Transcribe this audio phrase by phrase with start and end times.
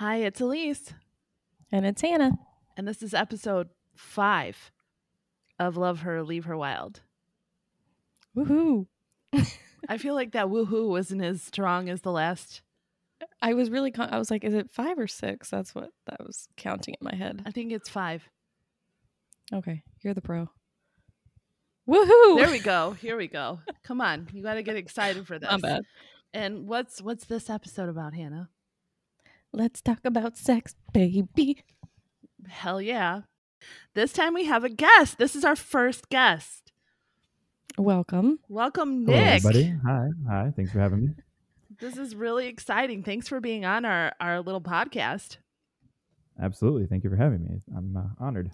[0.00, 0.94] Hi, it's Alyse.
[1.70, 2.38] And it's Hannah.
[2.74, 4.72] And this is episode five
[5.58, 7.02] of Love Her, Leave Her Wild.
[8.34, 8.86] Woohoo.
[9.90, 12.62] I feel like that woohoo wasn't as strong as the last.
[13.42, 15.50] I was really, con- I was like, is it five or six?
[15.50, 17.42] That's what that was counting in my head.
[17.44, 18.26] I think it's five.
[19.52, 20.48] Okay, you're the pro.
[21.86, 22.38] Woohoo!
[22.38, 22.92] There we go.
[22.92, 23.60] Here we go.
[23.82, 25.50] Come on, you got to get excited for this.
[25.50, 25.82] Not bad.
[26.32, 28.48] And what's what's this episode about, Hannah?
[29.52, 31.64] Let's talk about sex, baby.
[32.48, 33.22] Hell yeah.
[33.94, 35.18] This time we have a guest.
[35.18, 36.72] This is our first guest.
[37.76, 38.38] Welcome.
[38.48, 39.16] Welcome, Nick.
[39.16, 39.44] Hello, Nick.
[39.44, 39.74] everybody.
[39.84, 40.08] Hi.
[40.28, 40.52] Hi.
[40.54, 41.08] Thanks for having me.
[41.80, 43.02] This is really exciting.
[43.02, 45.38] Thanks for being on our, our little podcast.
[46.40, 46.86] Absolutely.
[46.86, 47.60] Thank you for having me.
[47.76, 48.50] I'm uh, honored.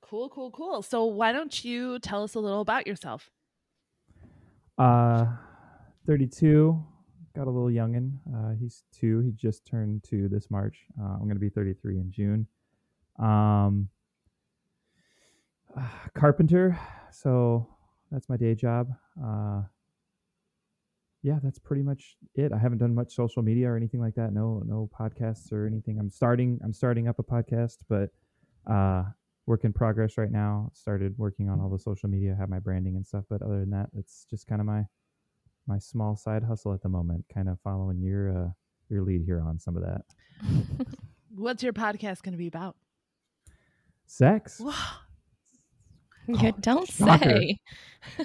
[0.00, 0.82] Cool, cool, cool.
[0.82, 3.30] So why don't you tell us a little about yourself?
[4.76, 5.26] Uh,
[6.06, 6.84] 32.
[7.34, 8.18] Got a little youngin.
[8.34, 9.20] Uh, he's two.
[9.20, 10.84] He just turned two this March.
[11.00, 12.46] Uh, I'm to be 33 in June.
[13.18, 13.88] Um,
[15.76, 16.78] uh, carpenter.
[17.10, 17.66] So
[18.10, 18.88] that's my day job.
[19.22, 19.62] Uh,
[21.22, 22.52] yeah, that's pretty much it.
[22.52, 24.32] I haven't done much social media or anything like that.
[24.32, 25.98] No, no podcasts or anything.
[25.98, 26.58] I'm starting.
[26.64, 28.10] I'm starting up a podcast, but
[28.70, 29.04] uh,
[29.46, 30.70] work in progress right now.
[30.74, 33.24] Started working on all the social media, have my branding and stuff.
[33.30, 34.84] But other than that, it's just kind of my
[35.66, 37.24] my small side hustle at the moment.
[37.32, 38.48] Kind of following your uh,
[38.88, 40.02] your lead here on some of that.
[41.34, 42.76] What's your podcast going to be about?
[44.06, 44.60] Sex.
[46.28, 47.24] Yeah, don't shocker.
[47.40, 47.58] say.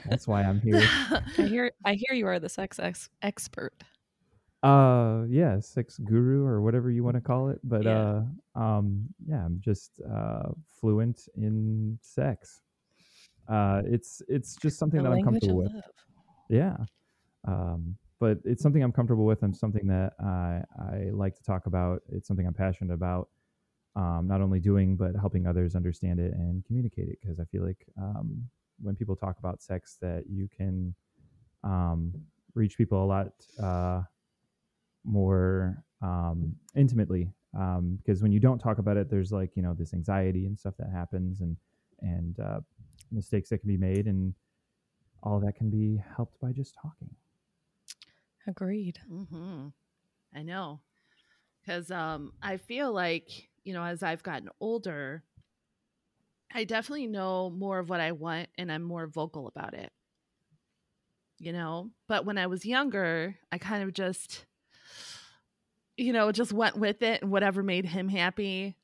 [0.05, 0.83] That's why I'm here.
[1.09, 1.71] I hear.
[1.83, 3.73] I hear you are the sex ex- expert.
[4.61, 7.59] Uh, yeah, sex guru or whatever you want to call it.
[7.63, 8.21] But Yeah.
[8.55, 10.49] uh, um, yeah, I'm just uh
[10.79, 12.61] fluent in sex.
[13.49, 15.73] Uh, it's it's just something The that I'm comfortable with.
[15.73, 15.83] love.
[16.51, 16.77] Yeah.
[17.47, 21.65] Um, but it's something I'm comfortable with and something that I I like to talk
[21.65, 22.01] about.
[22.11, 23.29] It's something I'm passionate about.
[23.95, 27.65] Um, not only doing but helping others understand it and communicate it because I feel
[27.65, 28.43] like um,
[28.79, 30.93] when people talk about sex that you can
[31.63, 32.13] um,
[32.53, 34.01] reach people a lot uh,
[35.03, 39.73] more um, intimately um, because when you don't talk about it there's like you know
[39.73, 41.57] this anxiety and stuff that happens and
[42.01, 42.59] and uh,
[43.11, 44.35] mistakes that can be made and
[45.23, 47.09] all that can be helped by just talking
[48.47, 48.99] Agreed.
[49.07, 49.67] hmm
[50.35, 50.81] I know.
[51.61, 55.23] Because um, I feel like, you know, as I've gotten older,
[56.53, 59.91] I definitely know more of what I want and I'm more vocal about it.
[61.39, 64.45] You know, but when I was younger, I kind of just,
[65.97, 68.75] you know, just went with it and whatever made him happy,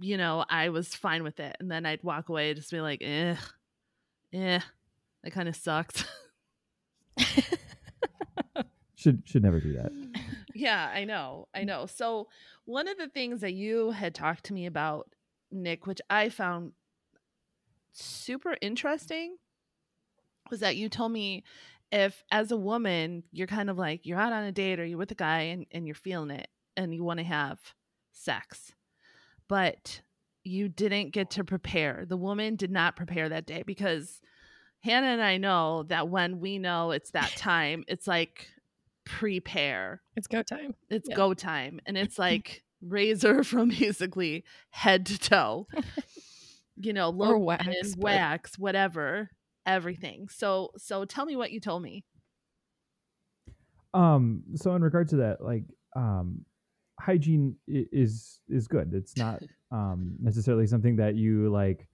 [0.00, 1.56] you know, I was fine with it.
[1.60, 3.36] And then I'd walk away, just be like, eh,
[4.32, 4.60] eh,
[5.24, 6.04] that kind of sucks.
[8.98, 9.92] should should never do that
[10.58, 11.46] yeah, I know.
[11.54, 11.86] I know.
[11.86, 12.28] So,
[12.64, 15.08] one of the things that you had talked to me about,
[15.52, 16.72] Nick, which I found
[17.92, 19.36] super interesting,
[20.50, 21.44] was that you told me
[21.92, 24.98] if, as a woman, you're kind of like you're out on a date or you're
[24.98, 27.58] with a guy and, and you're feeling it and you want to have
[28.12, 28.72] sex,
[29.48, 30.02] but
[30.42, 32.04] you didn't get to prepare.
[32.06, 34.20] The woman did not prepare that day because
[34.80, 38.48] Hannah and I know that when we know it's that time, it's like
[39.08, 40.02] prepare.
[40.16, 40.74] It's go time.
[40.90, 41.16] it's Yeah.
[41.16, 41.80] go time.
[41.86, 45.66] And it's like razor from basically head to toe.
[46.76, 49.30] You know lotion, wax, but- wax whatever
[49.66, 50.28] everything.
[50.28, 52.04] So so tell me what you told me.
[53.94, 55.64] Um so in regard to that like
[55.96, 56.44] um
[57.00, 58.92] hygiene is is good.
[58.94, 59.42] It's not
[59.72, 61.88] um necessarily something that you like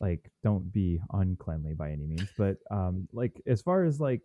[0.00, 2.28] like don't be uncleanly by any means.
[2.36, 4.22] But um like as far as like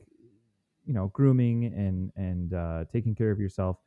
[0.86, 3.78] you know grooming and and uh taking care of yourself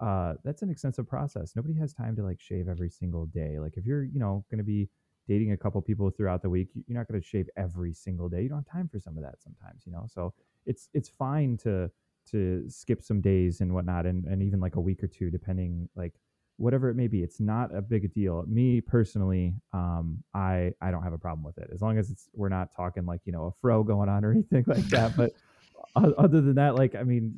[0.00, 1.54] uh that's an extensive process.
[1.54, 3.58] Nobody has time to like shave every single day.
[3.58, 4.88] Like if you're you know going to be
[5.28, 8.28] dating a couple people throughout the week you- you're not going to shave every single
[8.28, 8.42] day.
[8.42, 10.04] You don't have time for some of that sometimes you know?
[10.08, 10.34] So
[10.66, 11.90] it's it's fine to
[12.30, 15.88] to skip some days and whatnot and, and even like a week or two depending
[15.94, 16.14] like
[16.56, 17.22] whatever it may be.
[17.22, 18.44] It's not a big deal.
[18.48, 21.70] Me personally um i i don't have a problem with it.
[21.72, 24.32] As long as it's we're not talking like you know a fro going on or
[24.36, 25.16] anything like that.
[25.16, 25.32] But
[25.96, 27.34] other than that like i mean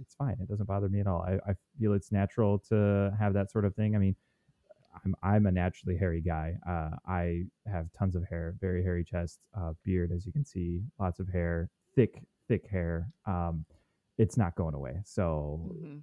[0.00, 3.32] it's fine it doesn't bother me at all i, I feel it's natural to have
[3.34, 4.16] that sort of thing i mean
[5.04, 9.38] i'm i'm a naturally hairy guy uh i have tons of hair very hairy chest
[9.58, 13.64] uh beard as you can see lots of hair thick thick hair um
[14.18, 16.00] it's not going away so Mhm.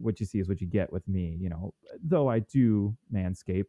[0.00, 1.72] what you see is what you get with me you know
[2.02, 3.66] though i do manscape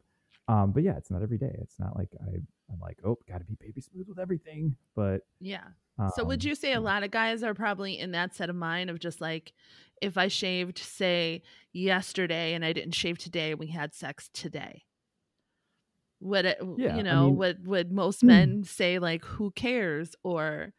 [0.49, 1.53] Um, but yeah, it's not every day.
[1.59, 2.39] It's not like I
[2.71, 4.77] I'm like oh got to be baby smooth with everything.
[4.95, 5.67] But Yeah.
[5.99, 8.55] Um, So would you say a lot of guys are probably in that set of
[8.55, 9.53] mind of just like
[10.01, 11.41] if I shaved say
[11.73, 14.83] yesterday and I didn't shave today, we had sex today.
[16.19, 20.73] Would it Yeah, you know, mean- would would most men say like who cares or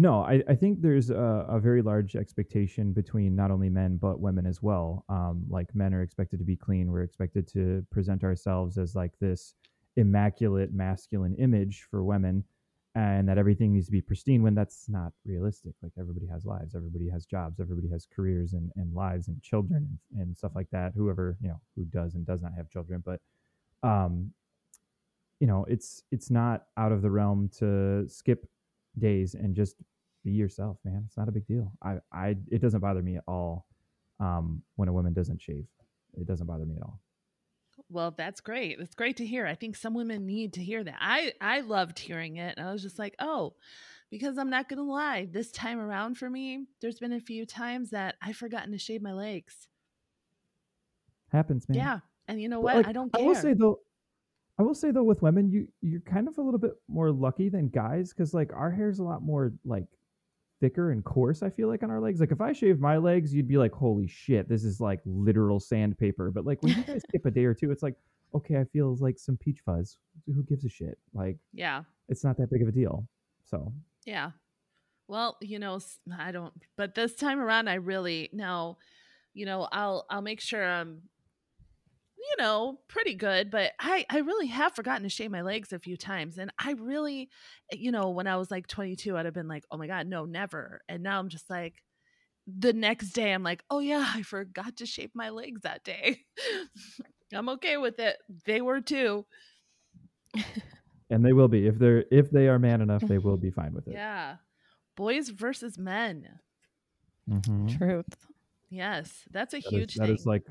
[0.00, 4.20] No, I, I think there's a, a very large expectation between not only men but
[4.20, 5.04] women as well.
[5.08, 6.90] Um, like men are expected to be clean.
[6.92, 9.54] We're expected to present ourselves as like this
[9.96, 12.44] immaculate masculine image for women,
[12.94, 14.42] and that everything needs to be pristine.
[14.42, 15.74] When that's not realistic.
[15.82, 19.98] Like everybody has lives, everybody has jobs, everybody has careers and, and lives and children
[20.12, 20.92] and, and stuff like that.
[20.94, 23.20] Whoever you know who does and does not have children, but
[23.82, 24.32] um,
[25.40, 28.46] you know, it's it's not out of the realm to skip
[28.98, 29.76] days and just
[30.24, 31.04] be yourself, man.
[31.06, 31.72] It's not a big deal.
[31.82, 33.66] I, I it doesn't bother me at all
[34.20, 35.66] um, when a woman doesn't shave.
[36.14, 37.00] It doesn't bother me at all.
[37.90, 38.78] Well, that's great.
[38.78, 39.46] That's great to hear.
[39.46, 40.96] I think some women need to hear that.
[41.00, 42.54] I I loved hearing it.
[42.56, 43.54] And I was just like, "Oh,
[44.10, 47.46] because I'm not going to lie, this time around for me, there's been a few
[47.46, 49.68] times that I've forgotten to shave my legs."
[51.30, 51.76] Happens, man.
[51.76, 51.98] Yeah.
[52.26, 52.76] And you know what?
[52.76, 53.80] like, I don't I will say though,
[54.58, 57.48] I will say though, with women, you you're kind of a little bit more lucky
[57.48, 59.86] than guys because like our hair's a lot more like
[60.60, 61.42] thicker and coarse.
[61.42, 62.20] I feel like on our legs.
[62.20, 65.60] Like if I shaved my legs, you'd be like, "Holy shit, this is like literal
[65.60, 67.94] sandpaper." But like when you guys skip a day or two, it's like,
[68.34, 69.98] okay, I feel like some peach fuzz.
[70.26, 70.98] Who gives a shit?
[71.14, 71.82] Like yeah.
[72.08, 73.06] it's not that big of a deal.
[73.44, 73.72] So
[74.04, 74.32] Yeah.
[75.06, 75.78] Well, you know,
[76.18, 78.76] i don't but this time around I really now,
[79.32, 81.02] you know, I'll I'll make sure I'm
[82.30, 85.78] you know, pretty good, but I I really have forgotten to shave my legs a
[85.78, 87.30] few times and I really
[87.72, 90.24] you know, when I was like 22, I'd have been like, "Oh my god, no,
[90.24, 91.82] never." And now I'm just like
[92.46, 96.20] the next day I'm like, "Oh yeah, I forgot to shave my legs that day."
[97.34, 98.16] I'm okay with it.
[98.46, 99.26] They were too.
[101.10, 103.72] and they will be if they're if they are man enough, they will be fine
[103.74, 103.94] with it.
[103.94, 104.36] Yeah.
[104.96, 106.26] Boys versus men.
[107.30, 107.76] Mhm.
[107.78, 108.26] Truth.
[108.70, 110.14] Yes, that's a That is- huge that thing.
[110.14, 110.44] is like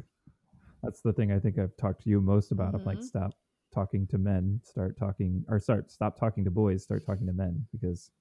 [0.84, 2.76] that's the thing I think I've talked to you most about.
[2.76, 3.06] I'm like mm-hmm.
[3.06, 3.32] stop
[3.74, 7.66] talking to men, start talking or start stop talking to boys, start talking to men
[7.72, 8.12] because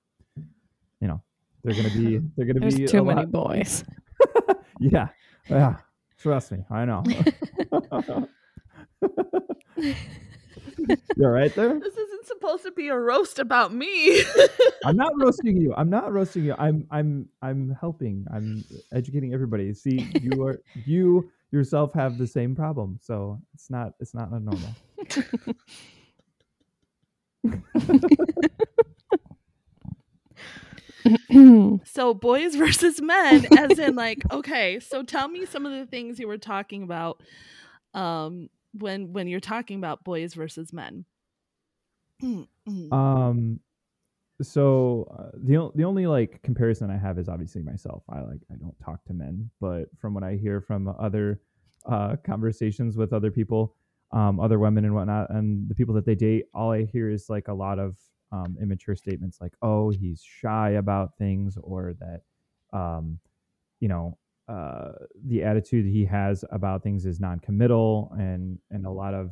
[1.01, 1.23] you know
[1.63, 3.85] they're gonna be they're gonna be too many lot- boys.
[4.81, 5.09] yeah,
[5.49, 5.77] yeah.
[6.19, 7.05] Trust me, I know.
[11.17, 11.79] You're right there.
[11.81, 14.23] This isn't supposed to be a roast about me.
[14.85, 15.75] I'm not roasting you.
[15.77, 16.55] I'm not roasting you.
[16.59, 18.27] I'm I'm I'm helping.
[18.33, 19.73] I'm educating everybody.
[19.75, 24.75] See, you are you yourself have the same problem, so it's not it's not abnormal.
[31.85, 36.19] so boys versus men, as in like, okay, so tell me some of the things
[36.19, 37.23] you were talking about
[37.95, 41.05] um when when you're talking about boys versus men.
[42.93, 43.61] Um,
[44.43, 48.03] so uh, the the only like comparison I have is obviously myself.
[48.09, 51.41] I like I don't talk to men, but from what I hear from other
[51.87, 53.75] uh, conversations with other people,
[54.13, 57.31] um, other women and whatnot, and the people that they date, all I hear is
[57.31, 57.97] like a lot of
[58.33, 62.23] um, immature statements like, "Oh, he's shy about things," or that,
[62.79, 63.19] um,
[63.81, 64.19] you know,
[64.49, 64.93] uh,
[65.27, 69.31] the attitude he has about things is non-committal, and and a lot of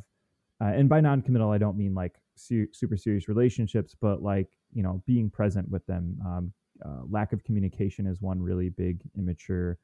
[0.61, 4.83] uh, and by non-committal i don't mean like su- super serious relationships but like you
[4.83, 6.53] know being present with them um,
[6.85, 9.79] uh, lack of communication is one really big immature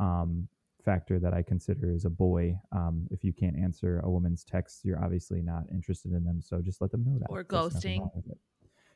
[0.00, 0.48] um,
[0.84, 4.84] factor that i consider as a boy um, if you can't answer a woman's text
[4.84, 7.98] you're obviously not interested in them so just let them know that Or ghosting.
[7.98, 8.38] wrong with it.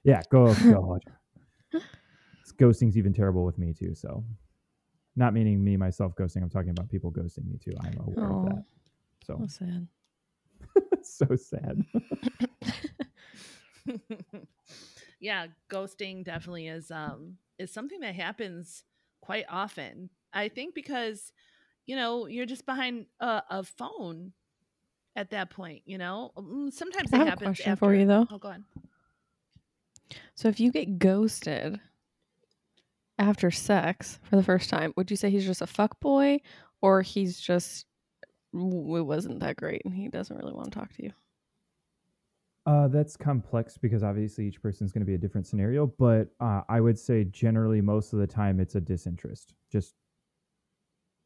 [0.05, 1.01] yeah go God.
[2.59, 4.25] ghosting's even terrible with me too so
[5.17, 8.43] not meaning me myself ghosting i'm talking about people ghosting me too i'm aware of
[8.43, 8.65] Oh, that
[9.25, 9.87] so that's sad.
[11.03, 11.85] so sad
[15.21, 18.85] yeah, ghosting definitely is um is something that happens
[19.21, 20.11] quite often.
[20.33, 21.33] I think because
[21.87, 24.33] you know, you're just behind a, a phone
[25.17, 26.31] at that point, you know?
[26.37, 27.87] Mm, Sometimes I it have a question after.
[27.87, 28.27] for you, though.
[28.31, 28.65] Oh, go on.
[30.35, 31.81] So if you get ghosted
[33.19, 36.41] after sex for the first time, would you say he's just a fuck boy
[36.81, 37.87] or he's just
[38.53, 38.57] it
[39.07, 41.13] wasn't that great and he doesn't really want to talk to you?
[42.67, 46.61] Uh, that's complex because obviously each person's going to be a different scenario, but uh,
[46.69, 49.95] I would say generally most of the time it's a disinterest, just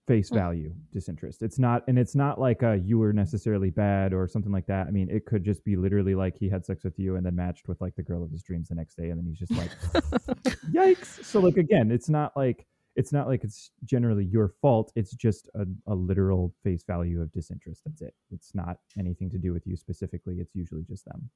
[0.07, 0.37] face Hmm.
[0.37, 1.43] value disinterest.
[1.43, 4.87] It's not, and it's not like uh, you were necessarily bad or something like that.
[4.87, 7.35] I mean, it could just be literally like he had sex with you and then
[7.35, 9.53] matched with like the girl of his dreams the next day, and then he's just
[9.53, 9.71] like,
[10.73, 11.25] yikes.
[11.25, 14.93] So like again, it's not like it's not like it's generally your fault.
[14.95, 17.83] It's just a, a literal face value of disinterest.
[17.85, 18.15] That's it.
[18.31, 20.37] It's not anything to do with you specifically.
[20.39, 21.31] It's usually just them.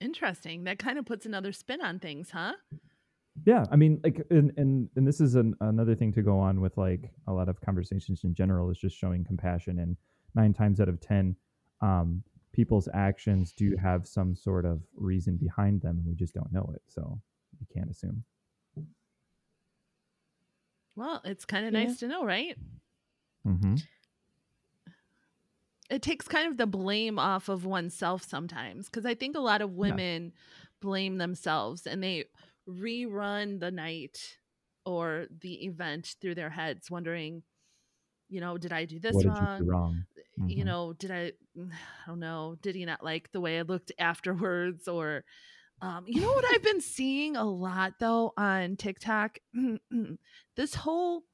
[0.00, 0.64] Interesting.
[0.64, 2.52] That kind of puts another spin on things, huh?
[3.44, 6.60] Yeah, I mean, like, and and, and this is an, another thing to go on
[6.60, 9.78] with like a lot of conversations in general is just showing compassion.
[9.78, 9.96] And
[10.34, 11.36] nine times out of ten,
[11.80, 16.52] um, people's actions do have some sort of reason behind them, and we just don't
[16.52, 16.82] know it.
[16.88, 17.20] So
[17.60, 18.24] you can't assume.
[20.96, 21.78] Well, it's kind of Yeah.
[21.80, 22.56] nice to know, right?
[23.46, 23.76] Mm-hmm.
[25.90, 29.62] It takes kind of the blame off of oneself sometimes because I think a lot
[29.62, 30.32] of women
[30.80, 32.24] blame themselves and they
[32.68, 34.38] rerun the night
[34.84, 37.44] or the event through their heads, wondering,
[38.28, 39.48] you know, did I do this What did wrong?
[39.58, 40.06] you do wrong?
[40.46, 40.66] you Mhm.
[40.66, 44.88] know, did I, I don't know, did he not like the way I looked afterwards?
[44.88, 45.24] Or,
[45.82, 49.38] um, you know what I've been seeing a lot though on TikTok?
[50.56, 51.24] this whole,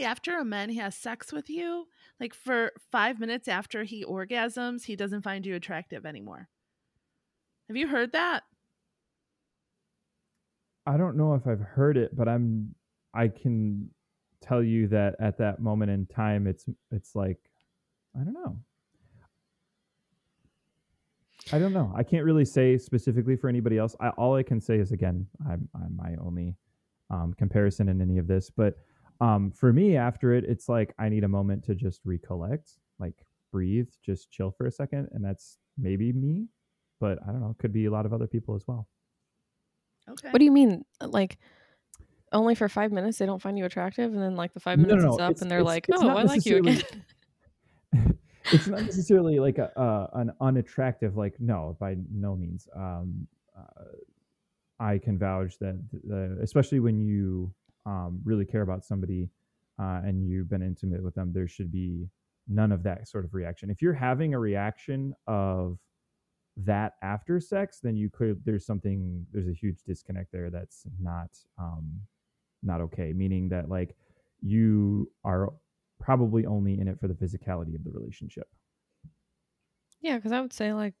[0.00, 1.86] after a man he has sex with you,
[2.18, 6.48] like for five minutes after he orgasms, he doesn't find you attractive anymore.
[7.68, 8.42] Have you heard that?
[10.86, 12.74] I don't know if I've heard it, but I'm
[13.14, 13.90] I can
[14.40, 17.38] tell you that at that moment in time, it's it's like
[18.18, 18.58] I don't know.
[21.52, 21.92] I don't know.
[21.96, 23.96] I can't really say specifically for anybody else.
[24.00, 26.54] I, all I can say is again, I'm, I'm my only
[27.10, 28.50] um, comparison in any of this.
[28.50, 28.76] But
[29.20, 33.14] um, for me, after it, it's like I need a moment to just recollect, like
[33.50, 36.46] breathe, just chill for a second, and that's maybe me.
[37.00, 37.50] But I don't know.
[37.50, 38.86] It could be a lot of other people as well.
[40.08, 40.28] Okay.
[40.30, 40.84] What do you mean?
[41.00, 41.38] Like,
[42.32, 44.84] only for five minutes they don't find you attractive, and then like the five No,
[44.84, 46.82] no, minutes no, is up, it's- and they're like, "Oh, I like you again."
[48.46, 53.84] it's not necessarily like a uh, an unattractive like no by no means um uh,
[54.80, 57.52] i can vouch that the, especially when you
[57.86, 59.28] um really care about somebody
[59.78, 62.08] uh, and you've been intimate with them there should be
[62.48, 63.70] none of that sort of reaction.
[63.70, 65.78] If you're having a reaction of
[66.58, 71.30] that after sex then you could there's something there's a huge disconnect there that's not
[71.58, 71.90] um
[72.62, 73.12] not okay.
[73.14, 73.96] Meaning that like
[74.42, 75.50] you are
[76.02, 78.48] probably only in it for the physicality of the relationship.
[80.00, 80.94] yeah, because I would say like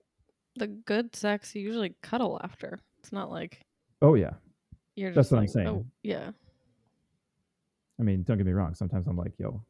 [0.56, 2.78] the good sex you usually cuddle after.
[3.00, 3.60] It's not like
[4.00, 4.30] Oh yeah.
[4.96, 5.68] you're just That's what I'm oh, saying.
[5.68, 6.30] Oh, yeah.
[8.00, 8.74] I mean, don't get me wrong.
[8.74, 9.62] Sometimes I'm like, yo,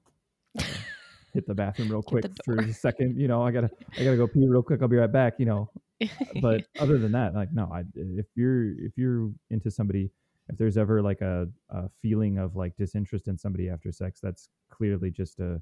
[1.35, 3.21] hit the bathroom real quick for a second.
[3.21, 4.81] You know, I gotta, I gotta go pee real quick.
[4.81, 5.35] I'll be right back.
[5.39, 5.71] You know,
[6.41, 10.11] but other than that, like, no, I, if you're, if you're into somebody,
[10.53, 14.51] if there's ever like a, a feeling of like disinterest in somebody after sex, that's
[14.71, 15.61] clearly just a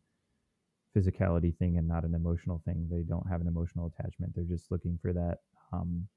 [0.97, 2.89] physicality thing and not an emotional thing.
[2.91, 4.35] They don't have an emotional attachment.
[4.35, 5.39] They're just looking for that
[5.73, 6.09] um,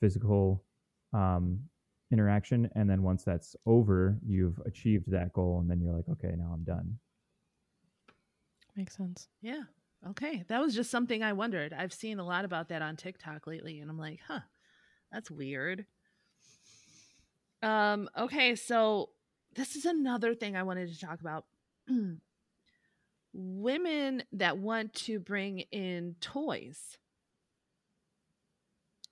[0.00, 0.64] physical
[1.12, 1.60] um,
[2.12, 2.70] interaction.
[2.76, 5.58] And then once that's over, you've achieved that goal.
[5.60, 6.98] And then you're like, okay, now I'm done.
[8.76, 9.28] makes sense.
[9.42, 9.62] Yeah.
[10.08, 10.44] Okay.
[10.48, 11.72] That was just something I wondered.
[11.72, 14.40] I've seen a lot about that on TikTok lately, and I'm like, huh,
[15.10, 15.86] that's weird.
[17.62, 19.10] Um, okay, so
[19.54, 21.44] this is another thing I wanted to talk about.
[23.32, 26.98] Women that want to bring in toys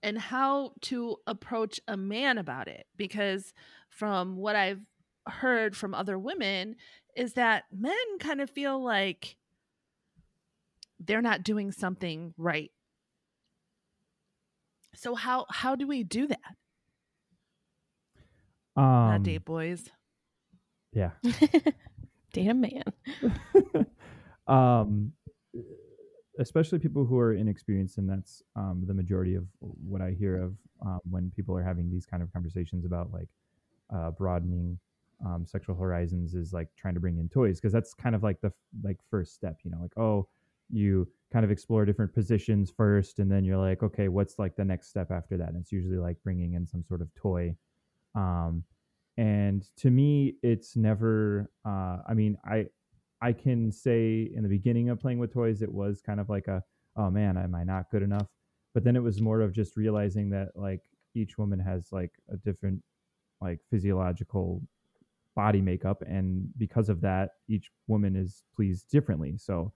[0.02, 2.86] and how to approach a man about it.
[2.96, 3.54] Because
[3.88, 4.82] from what I've
[5.26, 6.76] heard from other women,
[7.16, 9.36] is that men kind of feel like
[11.00, 12.70] they're not doing something right.
[14.94, 16.56] So how how do we do that?
[18.76, 19.88] Um, not date boys.
[20.92, 21.10] Yeah.
[22.32, 22.82] Date a man.
[24.48, 25.12] um,
[26.38, 30.54] especially people who are inexperienced, and that's um, the majority of what I hear of
[30.84, 33.28] um, when people are having these kind of conversations about like
[33.94, 34.78] uh, broadening
[35.24, 38.40] um, sexual horizons is like trying to bring in toys because that's kind of like
[38.40, 38.52] the f-
[38.82, 40.26] like first step, you know, like oh,
[40.70, 44.64] you kind of explore different positions first, and then you're like, okay, what's like the
[44.64, 45.50] next step after that?
[45.50, 47.54] And it's usually like bringing in some sort of toy.
[48.14, 48.64] Um,
[49.16, 51.50] and to me, it's never.
[51.64, 52.66] Uh, I mean, I
[53.20, 56.48] I can say in the beginning of playing with toys, it was kind of like
[56.48, 56.62] a,
[56.96, 58.26] oh man, am I not good enough?
[58.74, 60.82] But then it was more of just realizing that like
[61.14, 62.82] each woman has like a different
[63.40, 64.62] like physiological
[65.36, 69.36] body makeup, and because of that, each woman is pleased differently.
[69.36, 69.72] So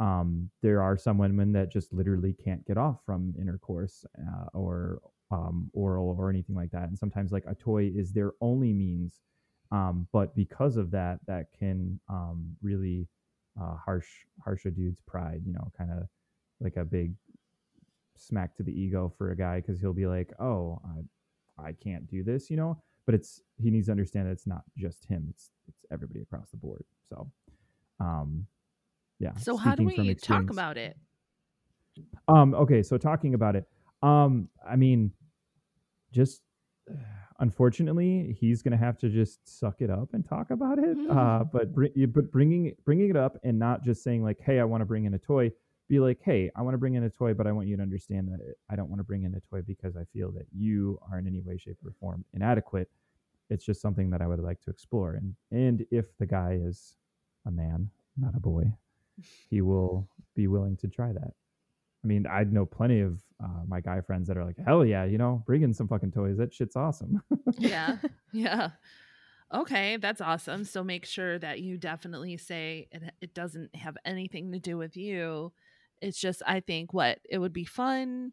[0.00, 5.00] um, there are some women that just literally can't get off from intercourse uh, or
[5.30, 9.20] um, oral or anything like that, and sometimes like a toy is their only means
[9.74, 13.08] um, but because of that, that can um, really
[13.60, 14.06] uh, harsh
[14.44, 15.42] harsh a dude's pride.
[15.44, 16.06] You know, kind of
[16.60, 17.14] like a big
[18.16, 20.80] smack to the ego for a guy because he'll be like, "Oh,
[21.58, 22.80] I, I can't do this," you know.
[23.06, 26.50] but it's he needs to understand that it's not just him; it's it's everybody across
[26.50, 26.84] the board.
[27.08, 27.28] So,
[27.98, 28.46] um,
[29.18, 29.34] yeah.
[29.38, 30.96] So how do we talk about it?
[32.28, 33.66] Um, okay, so talking about it,
[34.04, 35.12] um, I mean,
[36.12, 36.42] just
[37.40, 40.96] unfortunately, he's gonna have to just suck it up and talk about it.
[41.10, 44.64] Uh, but br- but bringing bringing it up and not just saying like, hey, I
[44.64, 45.50] want to bring in a toy.
[45.88, 47.82] Be like, hey, I want to bring in a toy, but I want you to
[47.82, 50.98] understand that I don't want to bring in a toy because I feel that you
[51.10, 52.90] are in any way, shape, or form inadequate.
[53.50, 55.14] It's just something that I would like to explore.
[55.14, 56.96] And and if the guy is
[57.46, 58.72] a man, not a boy,
[59.50, 61.34] he will be willing to try that.
[62.04, 65.04] I mean, I know plenty of uh, my guy friends that are like, hell yeah,
[65.04, 66.36] you know, bring in some fucking toys.
[66.36, 67.22] That shit's awesome.
[67.58, 67.96] yeah
[68.32, 68.70] yeah
[69.52, 74.52] okay that's awesome so make sure that you definitely say it, it doesn't have anything
[74.52, 75.52] to do with you
[76.00, 78.32] it's just i think what it would be fun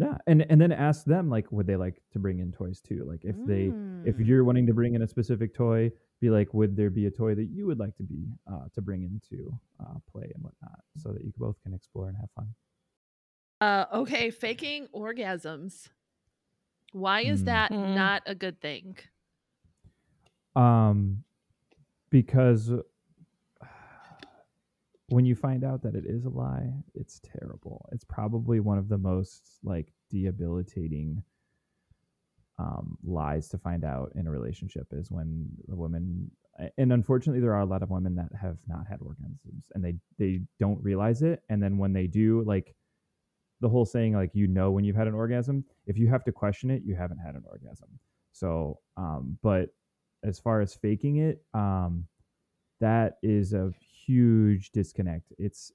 [0.00, 3.04] yeah, and and then ask them like, would they like to bring in toys too?
[3.06, 4.24] Like, if they if Mm.
[4.26, 7.34] you're wanting to bring in a specific toy, be like, would there be a toy
[7.34, 11.12] that you would like to be uh, to bring into uh, play and whatnot, so
[11.12, 12.54] that you both can explore and have fun.
[13.60, 15.88] uh okay faking orgasms
[16.92, 17.44] why is Hmm.
[17.44, 17.84] that Hmm.
[17.84, 18.96] not a good thing
[20.56, 21.24] Um,
[22.10, 22.72] because
[25.10, 27.88] when you find out that it is a lie, it's terrible.
[27.92, 31.22] It's probably one of the most like debilitating
[32.58, 36.30] um, lies to find out in a relationship is when the woman
[36.76, 39.94] and unfortunately there are a lot of women that have not had orgasms and they
[40.18, 42.74] they don't realize it and then when they do like
[43.62, 46.32] the whole saying like you know when you've had an orgasm if you have to
[46.32, 47.88] question it you haven't had an orgasm
[48.32, 49.70] so um but
[50.22, 52.04] as far as faking it um
[52.80, 53.72] that is a
[54.10, 55.32] huge disconnect.
[55.38, 55.72] It's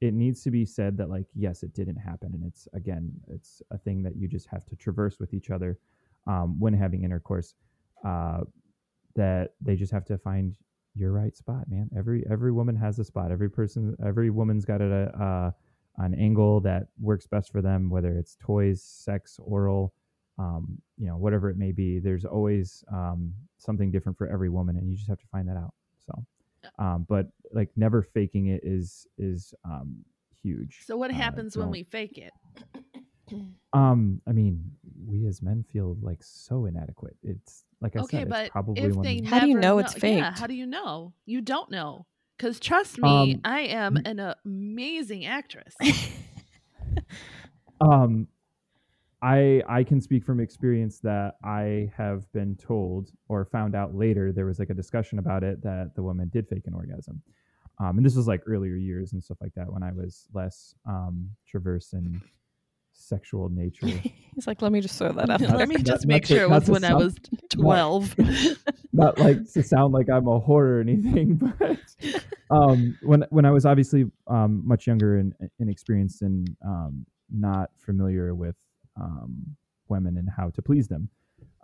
[0.00, 3.62] it needs to be said that like yes it didn't happen and it's again it's
[3.72, 5.76] a thing that you just have to traverse with each other
[6.28, 7.54] um, when having intercourse
[8.04, 8.40] uh,
[9.16, 10.54] that they just have to find
[10.94, 11.88] your right spot man.
[11.96, 13.30] Every every woman has a spot.
[13.30, 15.50] Every person every woman's got a uh,
[15.98, 19.92] an angle that works best for them whether it's toys sex oral
[20.38, 21.98] um, you know whatever it may be.
[21.98, 25.56] There's always um, something different for every woman and you just have to find that
[25.56, 25.74] out
[26.06, 26.24] so
[26.78, 30.04] um, but like never faking it is is um,
[30.42, 30.84] huge.
[30.84, 32.32] So what Uh, happens when we fake it?
[33.74, 34.70] Um i mean
[35.06, 37.16] we as men feel like so inadequate.
[37.22, 39.60] It's like i okay said but it's probably if one they How do you never
[39.60, 41.12] know it's yeah, how do you know?
[41.26, 42.06] You don't know.
[42.38, 45.74] Because trust me Um, i am an amazing actress.
[47.80, 48.28] Um
[49.22, 54.32] i i can speak from experience that i have been told or found out later
[54.32, 57.20] there was like a discussion about it that the woman did fake an orgasm.
[57.80, 60.74] Um and this was like earlier years and stuff like that when i was less
[60.86, 62.20] um traverse in
[62.92, 63.86] sexual nature.
[64.34, 65.40] He's like, let me just throw that out.
[65.40, 67.14] Not- let me just not make to- sure it was to when i was
[67.50, 68.14] 12
[68.92, 71.78] not like to sound like I'm a whore or anything, but
[72.50, 78.34] um, when when I was obviously um, much younger and inexperienced and um, not familiar
[78.34, 78.56] with
[79.00, 79.56] um,
[79.88, 81.08] women and how to please them,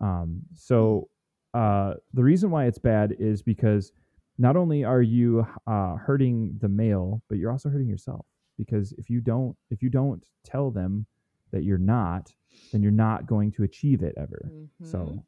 [0.00, 1.08] um, so
[1.54, 3.92] uh, the reason why it's bad is because
[4.38, 8.26] not only are you uh, hurting the male, but you're also hurting yourself
[8.58, 11.06] because if you don't if you don't tell them
[11.52, 12.32] that you're not,
[12.72, 14.50] then you're not going to achieve it ever.
[14.52, 14.68] Mhm.
[14.90, 15.24] So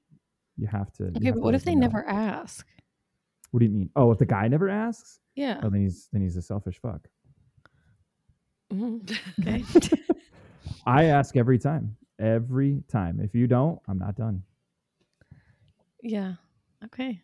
[0.57, 1.05] you have to.
[1.05, 1.83] Okay, have but to what if they know.
[1.83, 2.67] never ask?
[3.53, 3.91] What do you mean?
[3.95, 5.61] Oh, if the guy never asks, Yeah.
[5.63, 7.07] oh, then he's then he's a selfish fuck.
[8.73, 9.09] Mhm.
[9.41, 9.63] Okay.
[10.87, 13.21] I ask every time, every time.
[13.21, 14.43] If you don't, I'm not done.
[16.03, 16.35] yeah.
[16.85, 17.23] Okay.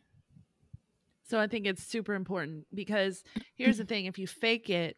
[1.24, 3.22] So I think it's super important because
[3.54, 4.96] here's the thing if you fake it,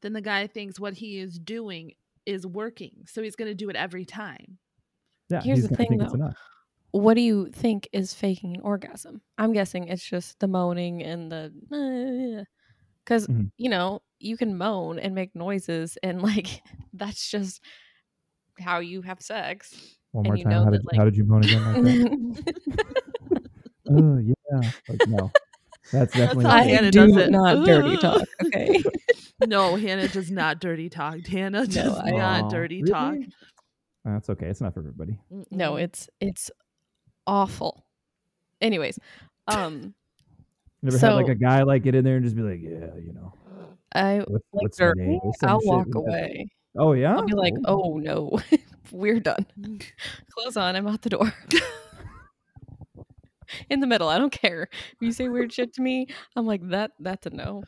[0.00, 1.92] then the guy thinks what he is doing
[2.24, 3.04] is working.
[3.06, 4.58] So he's going to do it every time.
[5.28, 6.32] Yeah, Here's the thing, though.
[6.92, 9.20] What do you think is faking an orgasm?
[9.36, 12.46] I'm guessing it's just the moaning and the
[13.04, 13.50] because Mhm.
[13.58, 16.62] you know you can moan and make noises and like
[16.94, 17.60] that's just
[18.60, 19.96] how you have sex.
[20.12, 20.52] One and more you time.
[20.52, 23.40] know How that, did like- how did you moan again like that?
[23.90, 24.70] oh yeah.
[24.88, 25.30] Like no.
[25.92, 26.62] That's definitely how not I.
[26.62, 27.30] Hannah do does it.
[27.30, 28.22] not dirty talk.
[28.44, 28.82] Okay.
[29.46, 31.26] No, Hannah does not dirty talk.
[31.26, 32.90] Hannah does I- not Aw, dirty really?
[32.92, 33.16] talk.
[34.04, 34.46] That's okay.
[34.46, 35.18] It's not for everybody.
[35.50, 36.50] no, it's it's
[37.26, 37.84] awful.
[38.62, 38.98] Anyways,
[39.48, 39.92] um,
[40.82, 42.94] You Never had like a guy like get in there and just be like, yeah,
[42.96, 43.34] you know,
[43.92, 45.00] I what, like what's dirty.
[45.02, 45.20] name?
[45.22, 45.98] or some I'll walk like that.
[45.98, 46.46] away.
[46.76, 47.14] Oh yeah.
[47.14, 47.82] I'll be like, Oh.
[47.94, 48.38] oh no,
[48.92, 49.46] we're done.
[50.30, 50.76] Clothes on.
[50.76, 51.32] I'm out the door.
[53.70, 54.08] In the middle.
[54.08, 54.68] I don't care.
[54.72, 56.92] If you say weird shit to me, I'm like that.
[56.98, 57.62] That's a no.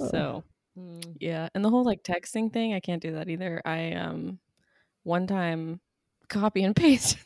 [0.00, 0.08] Oh.
[0.10, 0.44] So
[0.78, 1.16] Mm.
[1.20, 3.60] yeah, and the whole like texting thing, I can't do that either.
[3.66, 4.38] I um,
[5.02, 5.80] one time,
[6.30, 7.18] copy and paste.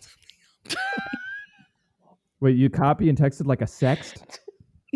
[2.40, 4.40] Wait, you copy and texted like a sext?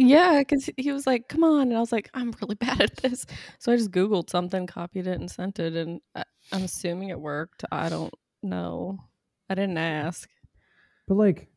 [0.00, 2.96] Yeah, because he was like, "Come on," and I was like, "I'm really bad at
[2.96, 3.26] this,"
[3.58, 7.20] so I just Googled something, copied it, and sent it, and I, I'm assuming it
[7.20, 7.64] worked.
[7.70, 8.98] I don't know.
[9.50, 10.28] I didn't ask.
[11.06, 11.48] But like,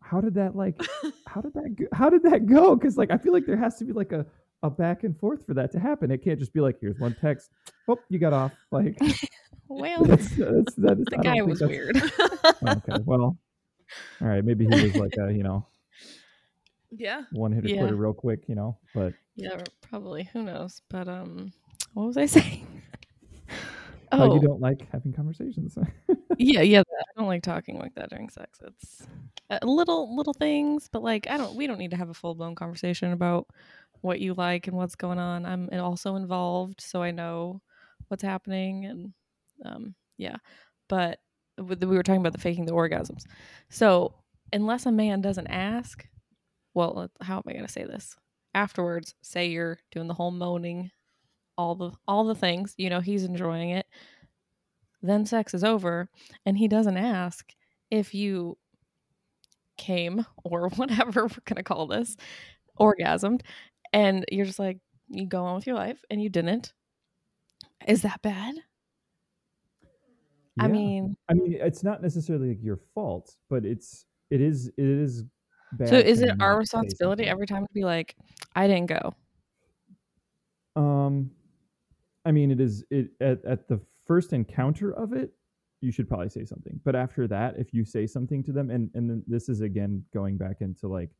[0.00, 0.80] how did that like?
[1.26, 1.76] How did that?
[1.76, 2.74] Go, how did that go?
[2.74, 4.26] Because like, I feel like there has to be like a
[4.64, 6.10] a back and forth for that to happen.
[6.10, 7.50] It can't just be like, here's one text.
[7.88, 8.52] Oh, you got off.
[8.72, 8.98] Like,
[9.68, 11.96] well, that's, that's, that is, the guy was that's- weird.
[11.96, 13.38] Okay, well,
[14.20, 14.44] all right.
[14.44, 15.66] Maybe he was like a you know
[16.90, 17.22] Yeah.
[17.32, 17.80] one hitter Yeah.
[17.80, 18.78] quitter real quick, you know.
[18.94, 20.24] But yeah, probably.
[20.32, 20.82] Who knows?
[20.90, 21.52] But um,
[21.94, 22.66] what was I saying?
[24.12, 25.78] oh, you don't like having conversations.
[26.38, 26.80] yeah, yeah.
[26.80, 28.60] I don't like talking like that during sex.
[28.64, 29.06] It's
[29.50, 31.54] uh, little little things, but like I don't.
[31.56, 33.46] We don't need to have a full blown conversation about
[34.00, 35.44] what you like and what's going on.
[35.44, 37.60] I'm also involved, so I know
[38.08, 39.12] what's happening, and
[39.64, 40.36] um, yeah.
[40.88, 41.20] But
[41.58, 43.24] we were talking about the faking the orgasms.
[43.68, 44.14] So
[44.52, 46.06] unless a man doesn't ask,
[46.80, 48.16] well, how am I going to say this?
[48.54, 50.90] Afterwards, say you're doing the whole moaning,
[51.56, 52.74] all the all the things.
[52.78, 53.86] You know, he's enjoying it.
[55.02, 56.08] Then sex is over,
[56.44, 57.54] and he doesn't ask
[57.90, 58.56] if you
[59.76, 62.16] came or whatever we're gonna call this,
[62.78, 63.42] orgasmed,
[63.92, 66.72] and you're just like you go on with your life, and you didn't.
[67.86, 68.56] Is that bad?
[70.58, 74.84] I mean, I mean, it's not necessarily like your fault, but it's it is it
[74.84, 75.24] is.
[75.78, 78.16] So is it our responsibility every time to be like,
[78.54, 79.14] I didn't go?
[80.76, 81.30] Um,
[82.24, 85.32] I mean, it is it at at the first encounter of it,
[85.80, 86.80] you should probably say something.
[86.84, 90.04] But after that, if you say something to them, and and then this is again
[90.12, 91.10] going back into like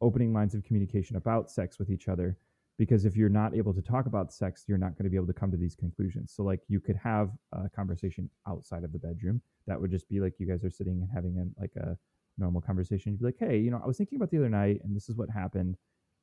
[0.00, 2.36] opening lines of communication about sex with each other,
[2.78, 5.26] because if you're not able to talk about sex, you're not going to be able
[5.26, 6.32] to come to these conclusions.
[6.34, 9.40] So like you could have a conversation outside of the bedroom.
[9.66, 11.96] That would just be like you guys are sitting and having a like a
[12.38, 13.12] normal conversation.
[13.12, 15.08] You'd be like, hey, you know, I was thinking about the other night, and this
[15.08, 15.76] is what happened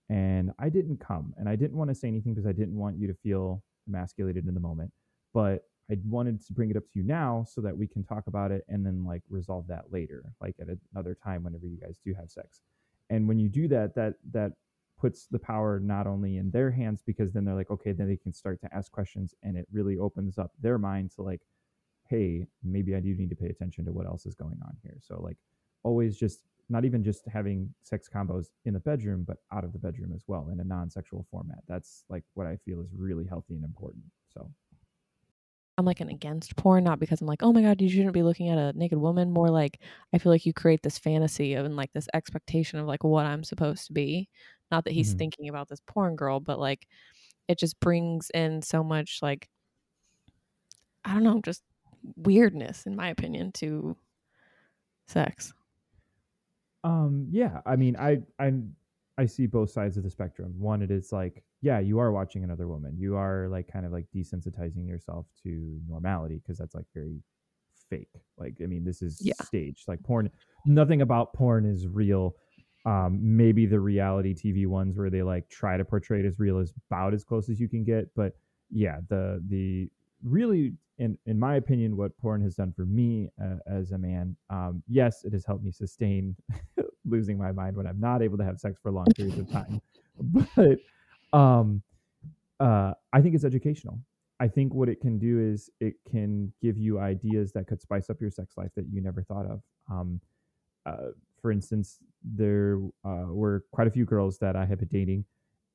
[0.09, 2.97] and I didn't come and I didn't want to say anything because I didn't want
[2.97, 4.91] you to feel emasculated in the moment.
[5.33, 8.27] But I wanted to bring it up to you now so that we can talk
[8.27, 11.99] about it and then like resolve that later, like at another time whenever you guys
[12.03, 12.61] do have sex.
[13.09, 14.53] And when you do that, that that
[14.99, 18.15] puts the power not only in their hands because then they're like, okay, then they
[18.15, 21.41] can start to ask questions and it really opens up their mind to like,
[22.07, 24.97] hey, maybe I do need to pay attention to what else is going on here.
[25.01, 25.37] So like
[25.83, 29.79] always just not even just having sex combos in the bedroom, but out of the
[29.79, 31.63] bedroom as well in a non-sexual format.
[31.67, 34.05] That's like what I feel is really healthy and important.
[34.29, 34.51] So
[35.77, 38.21] I'm like an against porn, not because I'm like, oh my god, you shouldn't be
[38.21, 39.31] looking at a naked woman.
[39.31, 39.81] More like
[40.13, 43.25] I feel like you create this fantasy of and like this expectation of like what
[43.25, 44.29] I'm supposed to be.
[44.69, 45.15] Not that he's Mhm.
[45.15, 46.87] thinking about this porn girl, but like
[47.47, 49.49] it just brings in so much like
[51.05, 51.63] I don't know, just
[52.15, 53.97] weirdness in my opinion to
[55.07, 55.53] sex.
[56.83, 58.53] Um, yeah, I mean, I I
[59.17, 60.53] I see both sides of the spectrum.
[60.59, 62.97] One, it is like, yeah, you are watching another woman.
[62.97, 67.21] You are like kind of like desensitizing yourself to normality because that's like very
[67.89, 68.09] fake.
[68.37, 69.33] Like, I mean, this is Yeah.
[69.33, 69.87] staged.
[69.87, 70.29] Like porn,
[70.65, 72.35] nothing about porn is real.
[72.85, 76.57] Um, maybe the reality TV ones where they like try to portray it as real
[76.59, 78.13] is about as close as you can get.
[78.15, 78.35] But
[78.69, 79.89] yeah, the the
[80.23, 84.35] really in in my opinion, what porn has done for me uh, as a man,
[84.49, 86.35] um, yes, it has helped me sustain
[87.05, 89.81] losing my mind when I'm not able to have sex for long periods of time.
[90.55, 90.77] But
[91.35, 91.81] um,
[92.59, 93.99] uh, I think it's educational.
[94.39, 98.11] I think what it can do is it can give you ideas that could spice
[98.11, 99.61] up your sex life that you never thought of.
[99.89, 100.21] Um,
[100.85, 101.07] uh,
[101.41, 105.25] for instance, there uh, were quite a few girls that I had been dating,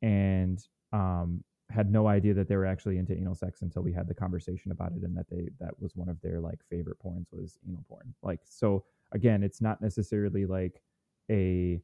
[0.02, 4.08] and um, had no idea that they were actually into anal sex until we had
[4.08, 7.26] the conversation about it, and that they that was one of their like favorite porns
[7.32, 8.14] was anal porn.
[8.22, 10.82] Like so, again, it's not necessarily like
[11.30, 11.80] a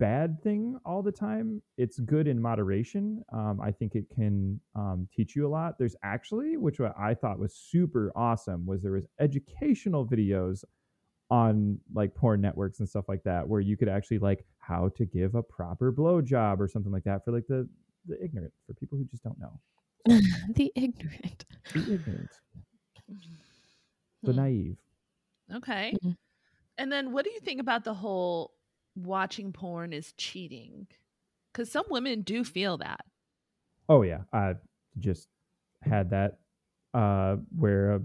[0.00, 1.62] bad thing all the time.
[1.76, 3.22] It's good in moderation.
[3.32, 5.78] Um, I think it can um, teach you a lot.
[5.78, 10.64] There's actually, which I thought was super awesome, was there was educational videos
[11.30, 15.04] on like porn networks and stuff like that, where you could actually like how to
[15.04, 17.68] give a proper blowjob or something like that for like the
[18.08, 19.60] the ignorant, for people who just don't know,
[20.54, 21.44] the ignorant.
[21.74, 22.32] the ignorant,
[24.22, 24.36] the Hmm.
[24.36, 24.76] naive.
[25.54, 25.94] Okay.
[26.02, 26.16] Mhm.
[26.78, 28.54] And then what do you think about the whole
[28.96, 30.86] watching porn is cheating?
[31.52, 33.04] Because some women do feel that.
[33.88, 34.54] Oh yeah, I
[34.98, 35.28] just
[35.82, 36.38] had that
[36.94, 38.02] uh, where a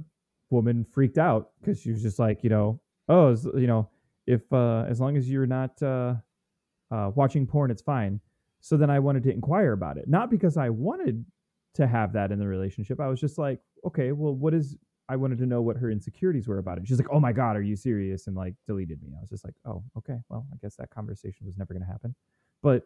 [0.49, 3.89] woman freaked out because she was just like, you know, oh, as- you know,
[4.27, 6.15] if uh, as long as you're not uh,
[6.91, 8.19] uh, watching porn, it's fine.
[8.63, 11.25] So then I wanted to inquire about it, not because I wanted
[11.73, 13.01] to have that in the relationship.
[13.01, 14.77] I was just like, okay, well, what is
[15.09, 16.87] I wanted to know what her insecurities were about it.
[16.87, 19.09] She's like, "Oh my god, are you serious?" and like deleted me.
[19.17, 20.17] I was just like, "Oh, okay.
[20.29, 22.15] Well, I guess that conversation was never going to happen."
[22.61, 22.83] But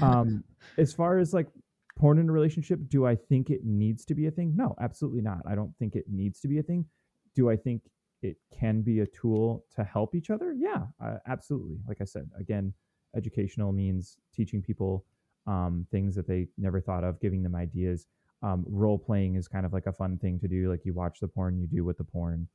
[0.00, 0.44] um
[0.78, 1.48] as far as like
[1.96, 4.54] porn in a relationship, do I think it needs to be a thing?
[4.54, 5.40] No, absolutely not.
[5.46, 6.86] I don't think it needs to be a thing.
[7.34, 7.82] Do I think
[8.22, 10.52] it can be a tool to help each other?
[10.52, 11.78] Yeah, uh, absolutely.
[11.88, 12.72] Like I said, again,
[13.16, 15.04] educational means teaching people
[15.46, 18.06] um, things that they never thought of, giving them ideas.
[18.42, 20.70] Um, role playing is kind of like a fun thing to do.
[20.70, 22.46] Like you watch the porn, you do with the porn,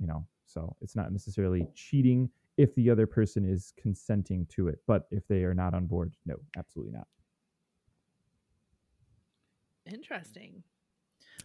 [0.00, 0.26] you know.
[0.46, 5.26] So it's not necessarily cheating if the other person is consenting to it, but if
[5.28, 7.06] they are not on board, no, absolutely not.
[9.86, 10.62] Interesting.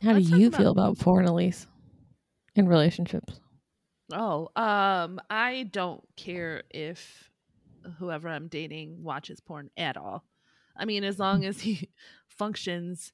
[0.01, 1.67] How Let's do you about- feel about porn, Alyse,
[2.55, 3.39] in relationships?
[4.13, 7.31] Oh, um, I don't care if
[7.99, 10.23] whoever I'm dating watches porn at all.
[10.77, 11.89] I mean, as long as he
[12.27, 13.13] functions,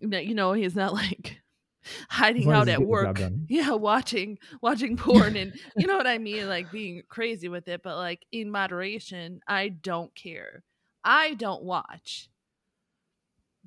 [0.00, 1.40] you know, he's not like
[2.08, 3.20] hiding out at work.
[3.48, 7.82] Yeah, watching watching porn and you know what I mean, like being crazy with it,
[7.82, 10.64] but like in moderation, I don't care.
[11.04, 12.28] I don't watch.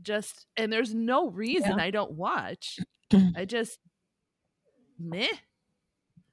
[0.01, 2.79] Just and there's no reason I don't watch.
[3.35, 3.79] I just
[4.99, 5.27] meh.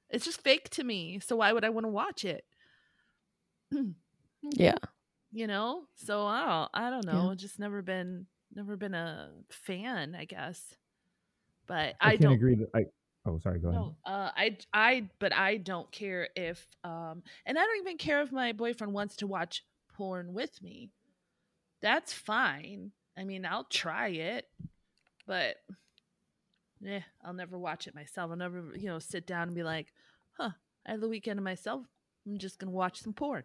[0.09, 1.19] It's just fake to me.
[1.19, 2.43] So why would I want to watch it?
[4.43, 4.75] Yeah.
[5.31, 5.83] You know?
[5.93, 7.13] So I don't I don't Yeah.
[7.13, 7.35] know.
[7.35, 10.75] Just never been never been a fan, I guess.
[11.67, 12.85] But I, I, don't agree that I.
[13.25, 13.59] Oh, sorry.
[13.59, 13.81] Go ahead.
[13.81, 18.21] no, uh, I, I, but I don't care if, um, and I don't even care
[18.21, 20.89] if my boyfriend wants to watch porn with me.
[21.81, 22.91] That's fine.
[23.17, 24.47] I mean, I'll try it,
[25.27, 25.57] but,
[26.81, 28.31] yeah, I'll never watch it myself.
[28.31, 29.93] I'll never, you know, sit down and be like,
[30.37, 30.51] huh,
[30.87, 31.85] I have the weekend to myself.
[32.25, 33.43] I'm just gonna watch some porn,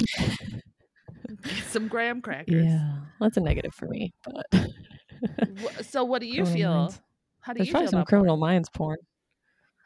[1.68, 2.66] some graham crackers.
[2.66, 2.96] Yeah.
[3.20, 4.46] That's a negative for me, but
[5.82, 6.74] So, what do you Criminal feel?
[6.74, 7.00] Minds.
[7.40, 8.50] How do There's you probably feel some about criminal porn?
[8.50, 8.98] minds porn.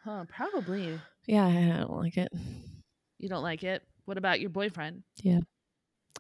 [0.05, 0.25] Huh?
[0.29, 1.01] Probably.
[1.27, 2.33] Yeah, I don't like it.
[3.19, 3.83] You don't like it.
[4.05, 5.03] What about your boyfriend?
[5.23, 5.39] Yeah.
[5.39, 5.43] You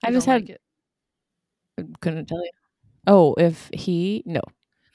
[0.02, 2.00] I just had like it.
[2.00, 2.50] couldn't tell you.
[3.06, 4.40] Oh, if he no.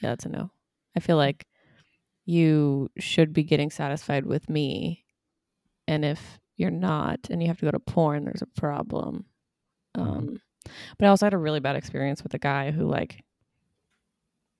[0.01, 0.49] Yeah, that's a no.
[0.95, 1.21] I feel hmm.
[1.21, 1.45] like
[2.25, 5.05] you should be getting satisfied with me.
[5.87, 9.25] And if you're not and you have to go to porn, there's a problem.
[9.97, 10.01] Mhm.
[10.01, 10.41] Um
[10.97, 13.23] but I also had a really bad experience with a guy who like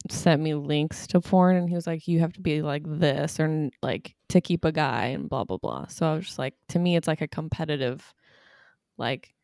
[0.09, 3.39] sent me links to porn and he was like you have to be like this
[3.39, 5.87] or like to keep a guy and blah blah blah.
[5.87, 8.13] So I was just like to me it's like a competitive
[8.97, 9.35] like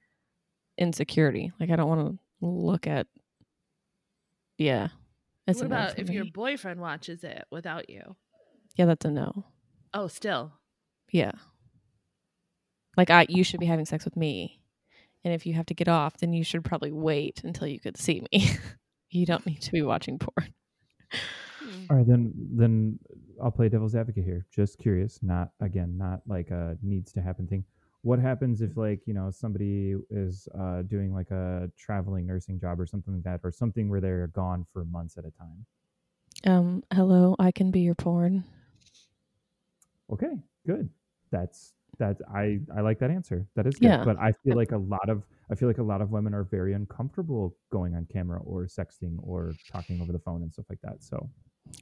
[0.77, 1.51] insecurity.
[1.59, 3.07] Like I don't want to look at
[4.57, 4.87] yeah.
[5.47, 8.15] It's what a no about for if your boyfriend watches it without you?
[8.75, 9.45] Yeah, that's a no.
[9.93, 10.53] Oh, still.
[11.11, 11.33] Yeah.
[12.97, 14.61] Like I you should be having sex with me.
[15.23, 17.97] And if you have to get off, then you should probably wait until you could
[17.97, 18.49] see me.
[19.09, 20.53] you don't need to be watching porn.
[21.11, 21.85] Hmm.
[21.89, 22.99] All right, then then
[23.43, 24.45] I'll play devil's advocate here.
[24.53, 27.63] Just curious, not again, not like a needs to happen thing.
[28.01, 32.79] What happens if like, you know, somebody is uh doing like a traveling nursing job
[32.79, 35.65] or something like that or something where they're gone for months at a time?
[36.45, 38.43] Um, hello, I can be your porn.
[40.11, 40.89] Okay, good.
[41.31, 43.45] That's that's I I like that answer.
[43.55, 43.85] That is good.
[43.87, 44.03] Yeah.
[44.03, 46.43] But I feel like a lot of I feel like a lot of women are
[46.43, 50.81] very uncomfortable going on camera or sexting or talking over the phone and stuff like
[50.83, 51.03] that.
[51.03, 51.29] So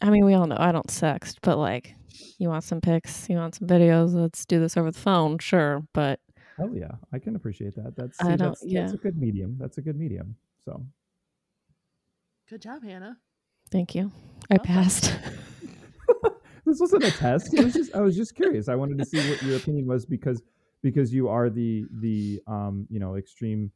[0.02, 1.94] I mean, we all know I don't sext, but like,
[2.38, 5.84] you want some pics, you want some videos, let's do this over the phone, sure.
[5.94, 6.20] But
[6.58, 7.96] hell yeah, I can appreciate that.
[7.96, 9.58] That's I don't- that's, that's a good medium.
[9.60, 10.36] That's a good medium.
[10.64, 10.86] So
[12.50, 13.18] Good job, Hannah.
[13.72, 14.12] thank you.
[14.50, 14.66] I Welcome.
[14.74, 15.14] passed.
[16.66, 17.54] this wasn't a test.
[17.54, 18.70] It was just I was just curious.
[18.70, 20.42] I wanted to see what your opinion was because
[20.82, 23.72] because you are the the um you know extreme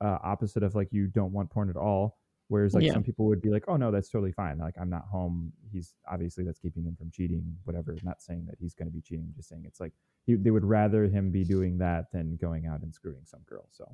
[0.00, 2.18] uh, opposite of like you don't want porn at all.
[2.48, 2.92] Whereas like Yeah.
[2.92, 4.58] some people would be like, oh no, that's totally fine.
[4.58, 5.52] Like I'm not home.
[5.72, 7.56] He's obviously that's keeping him from cheating.
[7.64, 7.96] Whatever.
[8.02, 9.32] Not saying that he's going to be cheating.
[9.36, 9.92] Just saying it's like
[10.26, 13.68] he, they would rather him be doing that than going out and screwing some girl.
[13.70, 13.86] So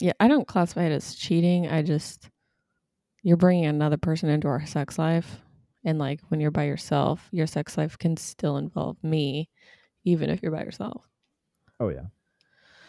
[0.00, 1.68] yeah, I don't classify it as cheating.
[1.68, 2.30] I just,
[3.22, 5.40] you're bringing another person into our sex life.
[5.84, 9.48] And like when you're by yourself, your sex life can still involve me,
[10.04, 11.02] even if you're by yourself.
[11.80, 12.06] oh yeah.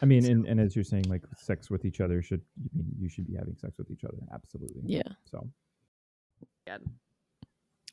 [0.02, 2.69] I mean, So- and, and as you're saying, like sex with each other should you
[2.73, 4.17] mean you should be having sex with each other?
[4.34, 4.82] Absolutely.
[4.86, 5.02] Yeah.
[5.25, 5.47] So
[6.67, 6.86] Good.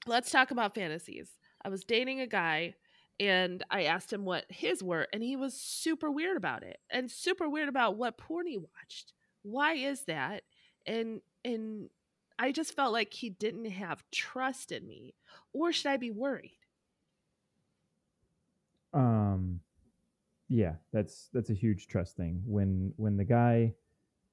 [0.06, 1.28] Let's talk about fantasies.
[1.64, 2.74] I was dating a guy
[3.18, 7.10] and I asked him what his were, and he was super weird about it and
[7.10, 9.14] super weird about what porn he watched.
[9.42, 10.42] Why is that?
[10.86, 11.88] And and
[12.38, 15.14] I just felt like he didn't have trust in me.
[15.52, 16.58] Or should I be worried?
[18.92, 19.60] um
[20.48, 23.72] yeah that's that's a huge trust thing when when the guy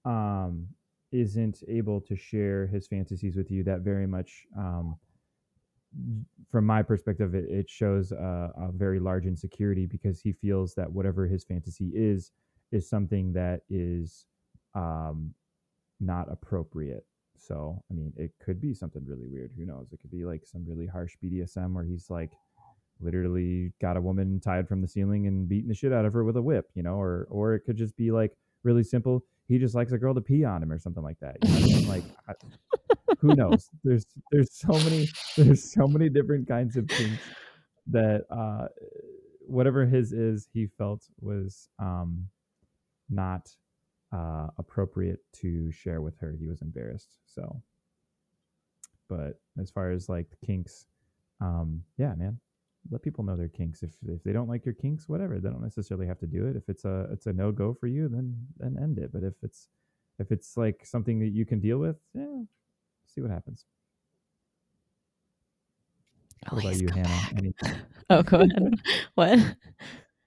[0.06, 0.68] um
[1.12, 4.98] isn't able to share his fantasies with you that very much um
[6.50, 10.92] from my perspective, it, it shows a, a very large insecurity because he feels that
[10.92, 12.32] whatever his fantasy is
[12.72, 14.26] is something that is
[14.74, 15.34] um,
[16.00, 17.06] not appropriate.
[17.38, 19.52] So, I mean, it could be something really weird.
[19.58, 19.92] Who knows?
[19.92, 22.32] It could be like some really harsh BDSM where he's like
[23.00, 26.24] literally got a woman tied from the ceiling and beating the shit out of her
[26.24, 28.32] with a whip, you know, or or it could just be like
[28.64, 29.24] really simple.
[29.48, 31.38] He just likes a girl to pee on him or something like that.
[31.44, 31.90] You know?
[31.90, 32.34] Like, I,
[33.20, 33.70] who knows?
[33.84, 37.20] There's there's so many there's so many different kinds of things
[37.88, 38.68] that uh,
[39.48, 42.28] whatever his is, he felt was um,
[43.10, 43.50] not
[44.14, 46.36] uh, appropriate to share with her.
[46.40, 47.18] He was embarrassed.
[47.26, 47.62] So,
[49.10, 50.86] but as far as like the kinks,
[51.42, 52.40] um, yeah, man,
[52.92, 53.84] let people know their kinks.
[53.84, 56.56] If if they don't like your kinks, whatever, they don't necessarily have to do it.
[56.56, 59.12] If it's a it's a no go for you, then then end it.
[59.12, 59.68] But if it's
[60.20, 62.44] if it's like something that you can deal with, yeah,
[63.06, 63.66] see what happens.
[66.50, 67.54] What about you, Hannah?
[67.62, 67.76] back.
[68.10, 68.76] Oh, go ahead.
[69.16, 69.40] what?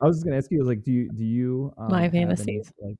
[0.00, 2.24] I was just gonna ask you, like, do you do you um, My have any,
[2.24, 2.72] fantasies?
[2.80, 2.96] like,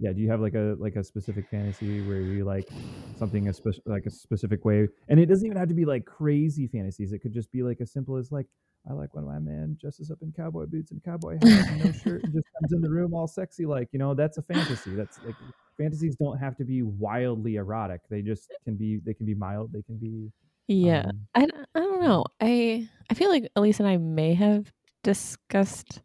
[0.00, 2.68] yeah, do you have like a like a specific fantasy where you like
[3.16, 6.04] something a spec- like a specific way, and it doesn't even have to be like
[6.04, 7.12] crazy fantasies.
[7.12, 8.46] It could just be like as simple as like
[8.88, 11.92] I like when my man dresses up in cowboy boots and cowboy hat and no
[11.92, 14.94] shirt and just comes in the room all sexy, like you know that's a fantasy.
[14.94, 15.36] That's like
[15.78, 18.00] fantasies don't have to be wildly erotic.
[18.10, 19.72] They just can be they can be mild.
[19.72, 20.30] They can be
[20.66, 21.04] Yeah.
[21.06, 22.24] um, I, I don't know.
[22.40, 26.00] I I feel like Alyse and I may have discussed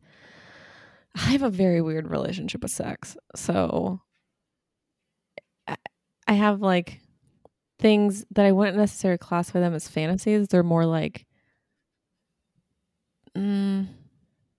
[1.16, 3.18] I have a very weird relationship with sex.
[3.36, 4.02] So
[6.28, 7.02] I, have like
[7.80, 10.48] things that I wouldn't necessarily classify them as fantasies.
[10.48, 11.26] They're more like
[13.36, 13.88] mm,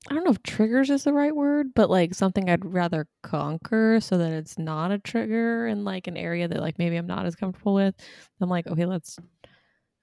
[0.09, 4.01] I don't know if triggers is the right word, but like something I'd rather conquer
[4.01, 7.27] so that it's not a trigger in like an area that like maybe I'm not
[7.27, 7.95] as comfortable with.
[8.41, 9.19] I'm like, okay, let's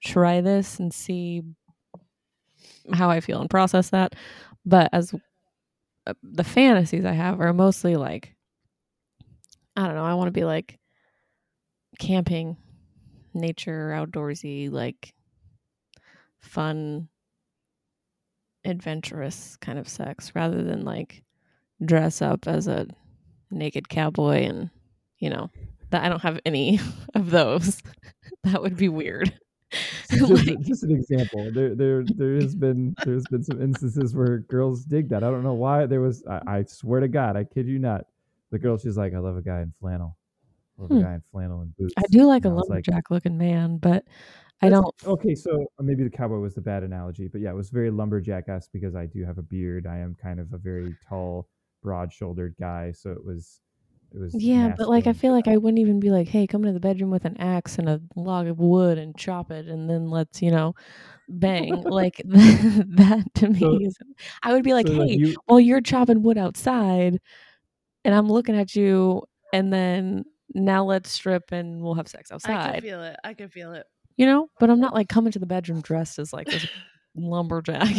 [0.02, 1.42] try this and see
[2.92, 4.14] how I feel and process that.
[4.64, 5.14] But as
[6.08, 8.34] Uh, the fantasies I have are mostly like,
[9.76, 10.78] I don't know, I want to be like
[11.98, 12.56] camping,
[13.34, 15.12] nature, outdoorsy, like
[16.40, 17.08] fun,
[18.64, 21.22] adventurous kind of sex rather than like
[21.84, 22.86] dress up as a
[23.50, 24.70] naked cowboy and,
[25.18, 25.50] you know,
[25.90, 26.80] that I don't have any
[27.14, 27.82] of those.
[28.44, 29.38] that would be weird.
[30.10, 31.50] just, Like- just an example.
[31.52, 35.22] There, there, there has been there's been some instances where girls dig that.
[35.22, 35.86] I don't know why.
[35.86, 36.24] There was.
[36.26, 38.06] I, I swear to God, I kid you not.
[38.50, 40.16] The girl, she's like, I love a guy in flannel.
[40.78, 40.96] I love Hmm.
[40.98, 41.92] a guy in flannel and boots.
[41.98, 44.04] I do like a And I was like, lumberjack looking man, but
[44.62, 44.86] I don't.
[45.06, 47.90] Okay, so uh, maybe the cowboy was the bad analogy, but yeah, it was very
[47.90, 49.86] lumberjack esque because I do have a beard.
[49.86, 51.46] I am kind of a very tall,
[51.82, 53.60] broad shouldered guy, so it was,
[54.14, 54.34] it was.
[54.34, 56.80] Yeah, but like I feel like I wouldn't even be like, "Hey, come into the
[56.80, 60.40] bedroom with an axe and a log of wood and chop it, and then let's
[60.42, 60.74] you know,
[61.28, 63.96] bang." like that to me So- is.
[64.42, 67.18] I would be like, So, "Hey, you, well, you're chopping wood outside,
[68.04, 72.56] and I'm looking at you, and then now let's strip and we'll have sex outside."
[72.56, 73.16] I can feel it.
[73.24, 73.86] I can feel it.
[74.16, 76.66] you know, but I'm not like coming to the bedroom dressed as like this
[77.14, 77.94] lumberjack.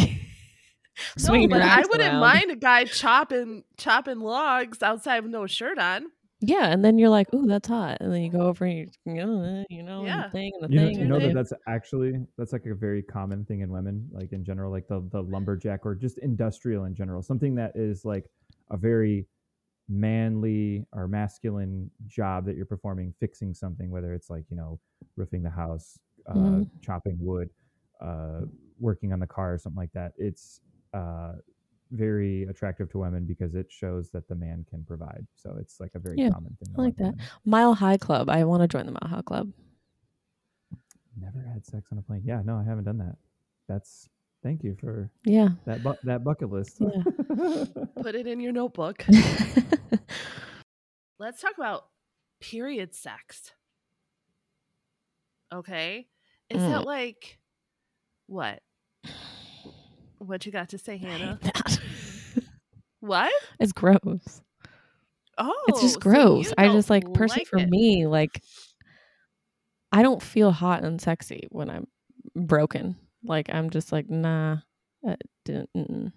[1.17, 2.19] No, swinging your but I wouldn't around.
[2.19, 6.11] mind a guy chopping chopping logs outside with no shirt on.
[6.41, 8.89] Yeah, and then you're like, "Ooh, that's hot," and then you go over and you,
[9.05, 10.23] you know, you know, and Yeah.
[10.23, 10.97] the thing and the you know, thing.
[10.97, 14.31] you know the that that's actually that's like a very common thing in women, like
[14.33, 18.29] in general, like the the lumberjack or just industrial in general, something that is like
[18.69, 19.27] a very
[19.89, 24.79] manly or masculine job that you're performing, fixing something, whether it's like you know
[25.17, 26.69] roofing the house, uh, Mhm.
[26.81, 27.49] chopping wood,
[28.01, 28.41] uh,
[28.79, 30.13] working on the car, or something like that.
[30.17, 30.61] It's
[30.93, 31.33] uh,
[31.91, 35.25] very attractive to women because it shows that the man can provide.
[35.35, 36.73] So it's like a very Yeah, common thing.
[36.77, 37.03] I like that.
[37.13, 37.19] women.
[37.45, 38.29] Mile High Club.
[38.29, 39.51] I want to join the Mile High Club.
[41.19, 42.21] Never had sex on a plane.
[42.25, 43.15] Yeah, no, I haven't done that.
[43.67, 44.07] That's
[44.43, 45.49] thank you for Yeah.
[45.65, 46.77] that bu- that bucket list.
[46.79, 47.03] Yeah.
[48.01, 49.03] Put it in your notebook.
[51.19, 51.85] Let's talk about
[52.39, 53.51] period sex.
[55.53, 56.07] Okay.
[56.49, 56.69] Is Mm.
[56.69, 57.39] that like
[58.27, 58.61] what?
[60.19, 61.39] What you got to say, Hannah?
[61.41, 61.79] that.
[63.01, 63.31] What?
[63.61, 64.41] it's gross.
[65.37, 66.47] Oh, It's just gross.
[66.47, 67.69] you I just like personally like for it.
[67.69, 68.43] me, like
[69.91, 71.87] I don't feel hot and sexy when I'm
[72.35, 72.97] broken.
[73.23, 74.57] Like I'm just like nah.
[75.45, 76.11] didn't- mm-mm.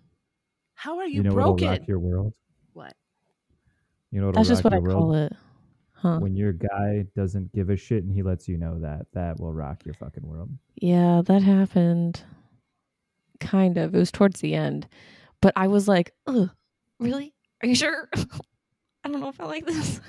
[0.74, 1.68] How are you, You know broken?
[1.68, 2.34] rock your world?
[2.72, 2.94] What?
[4.10, 5.32] You know what'll That's just what I your call it.
[5.92, 6.18] Huh.
[6.18, 9.52] When your guy doesn't give a shit and he lets you know that, that will
[9.52, 10.50] rock your fucking world.
[10.74, 12.24] Yeah, that happened.
[13.42, 13.94] Kind of.
[13.94, 14.86] It was towards the end.
[15.40, 16.50] But I was like, ugh,
[17.00, 17.34] really?
[17.62, 18.08] Are you sure?
[19.04, 20.00] I don't know if I like this.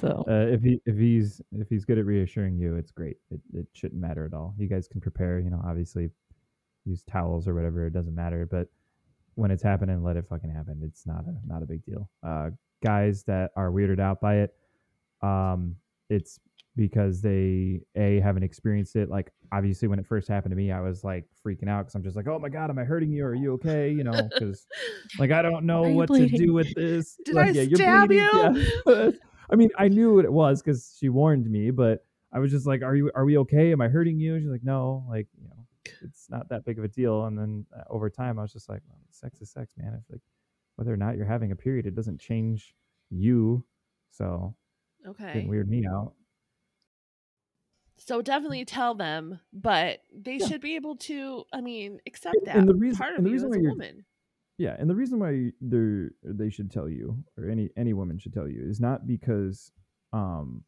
[0.00, 3.16] So uh, if he if he's if he's good at reassuring you, it's great.
[3.30, 4.54] It it shouldn't matter at all.
[4.58, 5.40] You guys can prepare.
[5.40, 6.10] You know, obviously,
[6.84, 7.86] use towels or whatever.
[7.86, 8.46] It doesn't matter.
[8.48, 8.68] But
[9.34, 10.82] when it's happening, let it fucking happen.
[10.84, 12.08] It's not a not a big deal.
[12.22, 12.50] Uh,
[12.84, 14.54] guys that are weirded out by it,
[15.22, 15.74] um,
[16.10, 16.38] it's
[16.78, 19.10] because they a haven't experienced it.
[19.10, 22.04] Like obviously, when it first happened to me, I was like freaking out because I'm
[22.04, 23.26] just like, oh my god, am I hurting you?
[23.26, 23.90] Are you okay?
[23.90, 24.66] You know, because
[25.18, 27.18] like I don't know you what to do with this.
[27.24, 28.68] Did like, I yeah, you're stab bleeding.
[28.86, 29.10] Yeah.
[29.50, 32.66] I mean, I knew what it was because she warned me, but I was just
[32.66, 33.10] like, "Are you?
[33.14, 33.72] Are we okay?
[33.72, 35.66] Am I hurting you?" She's like, "No, like you know,
[36.02, 38.68] it's not that big of a deal." And then uh, over time, I was just
[38.68, 39.94] like, well, "Sex is sex, man.
[39.94, 40.20] If like
[40.76, 42.74] whether or not you're having a period, it doesn't change
[43.10, 43.64] you."
[44.10, 44.54] So
[45.06, 45.32] Okay.
[45.32, 46.12] didn't weird me out.
[47.98, 50.46] So definitely tell them, but they Yeah.
[50.46, 51.44] should be able to.
[51.52, 53.62] I mean, accept that and the reason- part of and the reason as why a
[53.62, 54.04] you're- woman.
[54.56, 58.32] Yeah, and the reason why they they should tell you, or any any woman should
[58.32, 59.72] tell you, is not because
[60.12, 60.64] um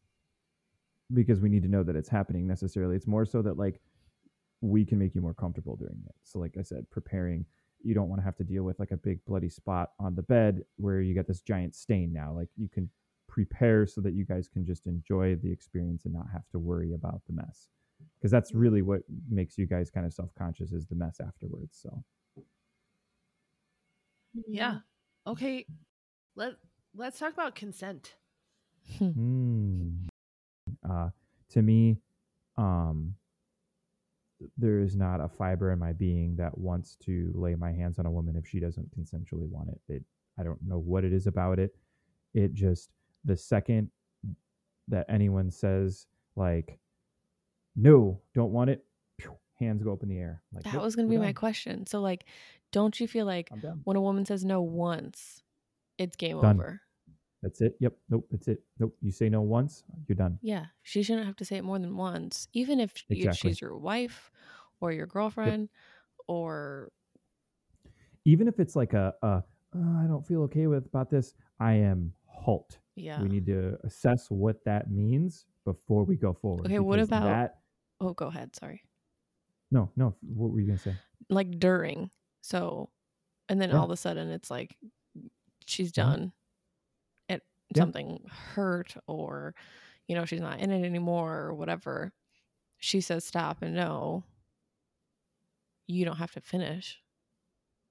[1.13, 2.95] because we need to know that it's happening necessarily.
[2.95, 3.81] It's more so that like
[4.61, 6.15] we can make you more comfortable during it.
[6.23, 7.45] So like I said, preparing
[7.83, 10.21] you don't want to have to deal with like a big bloody spot on the
[10.21, 12.31] bed where you got this giant stain now.
[12.33, 12.89] Like you can
[13.31, 16.93] prepare so that you guys can just enjoy the experience and not have to worry
[16.93, 17.69] about the mess.
[18.19, 21.79] Because that's really what makes you guys kind of self-conscious is the mess afterwards.
[21.81, 22.03] So
[24.47, 24.79] Yeah.
[25.25, 25.65] Okay.
[26.35, 26.53] Let
[26.93, 28.15] Let's talk about consent.
[28.99, 30.07] Mm.
[30.87, 31.09] Uh,
[31.51, 31.97] to me,
[32.57, 33.15] um,
[34.57, 38.05] there is not a fiber in my being that wants to lay my hands on
[38.05, 39.81] a woman if she doesn't consensually want it.
[39.87, 40.03] It
[40.37, 41.75] I don't know what it is about it.
[42.33, 42.89] It just
[43.25, 43.89] the second
[44.87, 46.79] that anyone says like,
[47.75, 48.85] no, don't want it,
[49.59, 50.41] hands go up in the air.
[50.53, 51.85] Like that "Nope, was going to we're be my question.
[51.85, 52.25] So, like,
[52.71, 53.49] don't you feel like
[53.83, 55.43] when a woman says no once,
[55.97, 56.55] it's game Done.
[56.55, 56.81] over?
[57.41, 57.75] That's it.
[57.79, 57.93] Yep.
[58.09, 58.27] Nope.
[58.31, 58.63] That's it.
[58.79, 58.95] Nope.
[59.01, 60.37] You say no once, you're done.
[60.41, 63.49] Yeah, she shouldn't have to say it more than once, even if Exactly.
[63.51, 64.31] she's your wife
[64.79, 65.69] or your girlfriend
[66.27, 66.91] or
[68.25, 69.43] Even if it's like a, a
[69.75, 71.33] "Oh, I don't feel okay with about this.
[71.59, 72.79] I am halt.
[72.95, 73.21] yeah.
[73.21, 76.65] We need to assess what that means before we go forward.
[76.65, 77.59] Okay, what about- that?
[77.99, 78.55] Oh, go ahead.
[78.55, 78.83] Sorry.
[79.71, 80.15] No, no.
[80.21, 80.95] What were you gonna say?
[81.29, 82.09] Like during.
[82.41, 82.89] So,
[83.47, 83.77] and then Yeah.
[83.77, 84.75] all of a sudden it's like
[85.65, 85.95] she's Mhm.
[85.95, 86.33] done.
[87.29, 87.43] It
[87.75, 87.81] Yeah.
[87.83, 89.53] something hurt or
[90.07, 92.11] you know she's not in it anymore or whatever.
[92.77, 94.23] She says stop and no.
[95.87, 97.01] You don't have to finish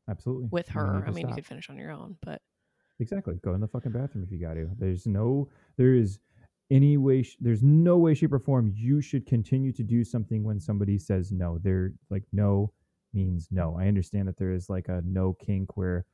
[0.08, 0.48] Absolutely.
[0.50, 1.04] with her.
[1.06, 2.42] I mean, you could finish on your own, but
[3.00, 3.40] Exactly.
[3.42, 4.68] Go in the fucking bathroom if you got to.
[4.78, 6.18] There's no, there is
[6.70, 10.44] any way, sh- there's no way, shape, or form you should continue to do something
[10.44, 11.58] when somebody says no.
[11.58, 12.72] They're like, no
[13.12, 13.76] means no.
[13.80, 16.04] I understand that there is like a no kink where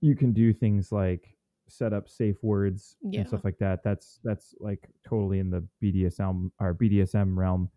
[0.00, 1.36] you can do things like
[1.68, 3.20] set up safe words Yeah.
[3.20, 3.84] and stuff like that.
[3.84, 7.68] That's, that's like totally in the BDSM or BDSM realm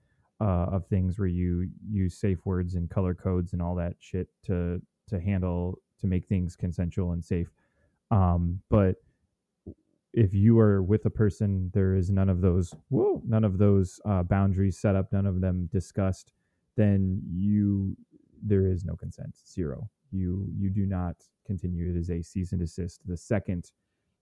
[0.42, 4.28] uh, of things where you use safe words and color codes and all that shit
[4.46, 7.50] to, to handle, to make things consensual and safe.
[8.14, 8.98] Um, but
[10.14, 14.00] if you are with a person, there is none of those, whoa, none of those
[14.06, 16.32] uh, boundaries set up, none of them discussed,
[16.78, 17.98] then you,
[18.44, 19.90] there is no consent, zero.
[20.12, 21.16] You, you do not
[21.48, 21.90] continue.
[21.90, 23.00] It is a cease and desist.
[23.08, 23.72] The second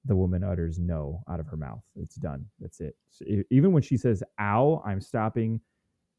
[0.06, 2.46] the woman utters no out of her mouth, it's done.
[2.60, 2.96] That's it.
[3.12, 5.62] So even when she says "ow," I'm stopping,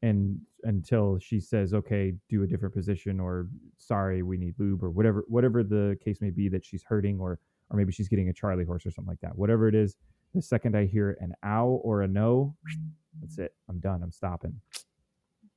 [0.01, 4.89] and until she says, "Okay, do a different position," or "Sorry, we need lube," or
[4.89, 7.39] whatever, whatever the case may be that she's hurting, or
[7.73, 9.35] or maybe she's getting a Charlie horse or something like that.
[9.35, 9.97] Whatever it is,
[10.35, 12.55] the second I hear an ow or a no,
[13.19, 13.53] that's it.
[13.67, 14.01] I'm done.
[14.03, 14.61] I'm stopping.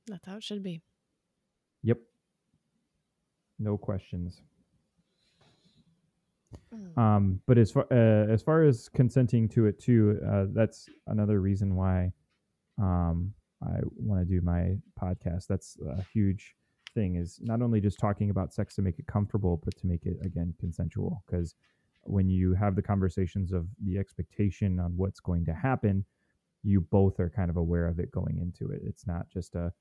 [0.07, 0.81] that's how it should be.
[1.83, 1.99] Yep.
[3.59, 4.41] No questions.
[6.73, 6.97] Mm.
[6.97, 11.39] Um, but as far uh, as far as consenting to it too, uh, that's another
[11.39, 12.11] reason why
[12.81, 15.47] um, I want to do my podcast.
[15.47, 16.55] That's a huge
[16.93, 17.15] thing.
[17.15, 20.17] Is not only just talking about sex to make it comfortable, but to make it
[20.23, 21.23] again consensual.
[21.25, 21.55] Because
[22.09, 26.05] when you have the conversations of the expectation on what's going to happen,
[26.63, 28.81] you both are kind of aware of it going into it.
[28.85, 29.73] It's not just a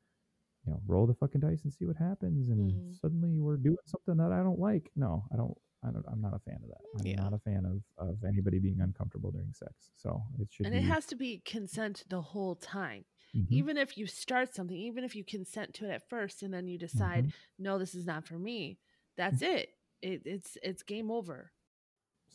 [0.64, 2.99] you know roll the fucking dice and see what happens, and Mhm.
[3.01, 4.91] suddenly we're doing something that I don't like.
[4.97, 5.57] No, I don't.
[5.85, 6.81] I don't, I'm not a fan of that.
[6.99, 7.16] I'm Yeah.
[7.16, 9.72] not a fan of, of anybody being uncomfortable during sex.
[9.95, 10.81] So it should And be.
[10.81, 13.05] it has to be consent the whole time.
[13.35, 16.53] Mhm, Even if you start something, even if you consent to it at first and
[16.53, 17.33] then you decide, mhm.
[17.59, 18.79] no, this is not for me,
[19.16, 19.70] that's it.
[20.03, 21.53] it it's it's game over.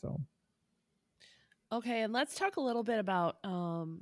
[0.01, 0.21] So
[1.71, 4.01] Okay, and let's talk a little bit about um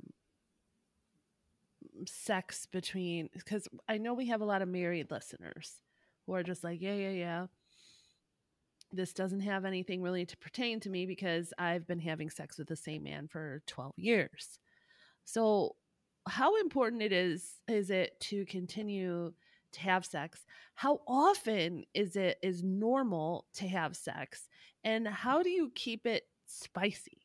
[2.06, 5.76] sex between because I know we have a lot of married listeners
[6.26, 7.46] who are just like, yeah, yeah, yeah.
[8.92, 12.68] this doesn't have anything really to pertain to me because I've been having sex with
[12.68, 14.58] the same man for 12 years.
[15.24, 15.76] So,
[16.28, 19.32] how important it is is it to continue
[19.72, 20.44] to have sex?
[20.74, 24.48] How often is it is normal to have sex?
[24.84, 27.20] And how do you keep it spicy?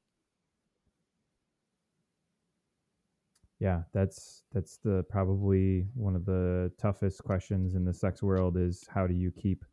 [3.60, 8.86] Yeah, that's that's the probably one of the toughest questions in the sex world is
[8.94, 9.64] how do you keep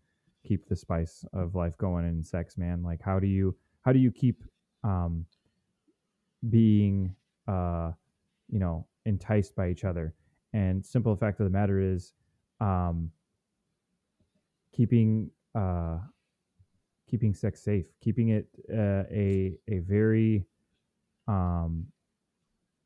[0.47, 2.83] keep the spice of life going in sex, man?
[2.83, 4.45] Like how do you how do you keep
[4.85, 5.27] um
[6.49, 7.15] being
[7.49, 7.93] uh
[8.49, 10.15] you know enticed by each other?
[10.53, 12.13] And simple fact of the matter is
[12.61, 13.11] um
[14.73, 15.99] keeping uh
[17.13, 20.47] keeping sex safe, keeping it uh, a a very
[21.29, 21.85] um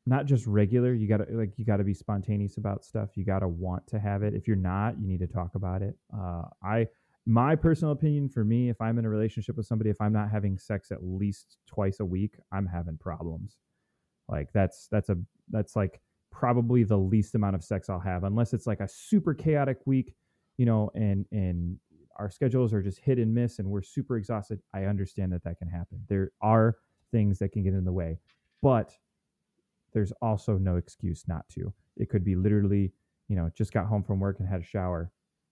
[0.05, 3.87] not just regular you gotta like you gotta be spontaneous about stuff you gotta want
[3.87, 4.33] to have it.
[4.33, 5.95] If you're not you need to talk about it.
[6.13, 6.85] Uh, i
[7.25, 10.29] my personal opinion for me if i'm in a relationship with somebody if i'm not
[10.29, 13.57] having sex at least twice a week i'm having problems.
[14.27, 15.17] Like that's that's a
[15.51, 16.01] that's like
[16.33, 20.13] probably the least amount of sex i'll have unless it's like a super chaotic week
[20.57, 21.77] you know and and
[22.17, 25.57] our schedules are just hit and miss and we're super exhausted i understand that that
[25.57, 26.77] can happen there are
[27.11, 28.17] things that can get in the way
[28.61, 28.97] but
[29.93, 31.73] there's also no excuse not to.
[31.95, 32.91] It could be literally,
[33.27, 35.11] you know, just got home from work and had a shower.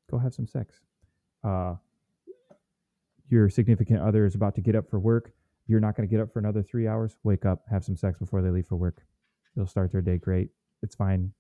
[0.10, 0.82] Go have some sex.
[1.44, 1.76] Uh,
[3.30, 5.32] your significant other is about to get up for work.
[5.68, 7.18] You're not going to get up for another three hours.
[7.24, 9.02] Wake up, have some sex before they leave for work.
[9.56, 10.50] They'll start their day great.
[10.84, 11.32] It's fine.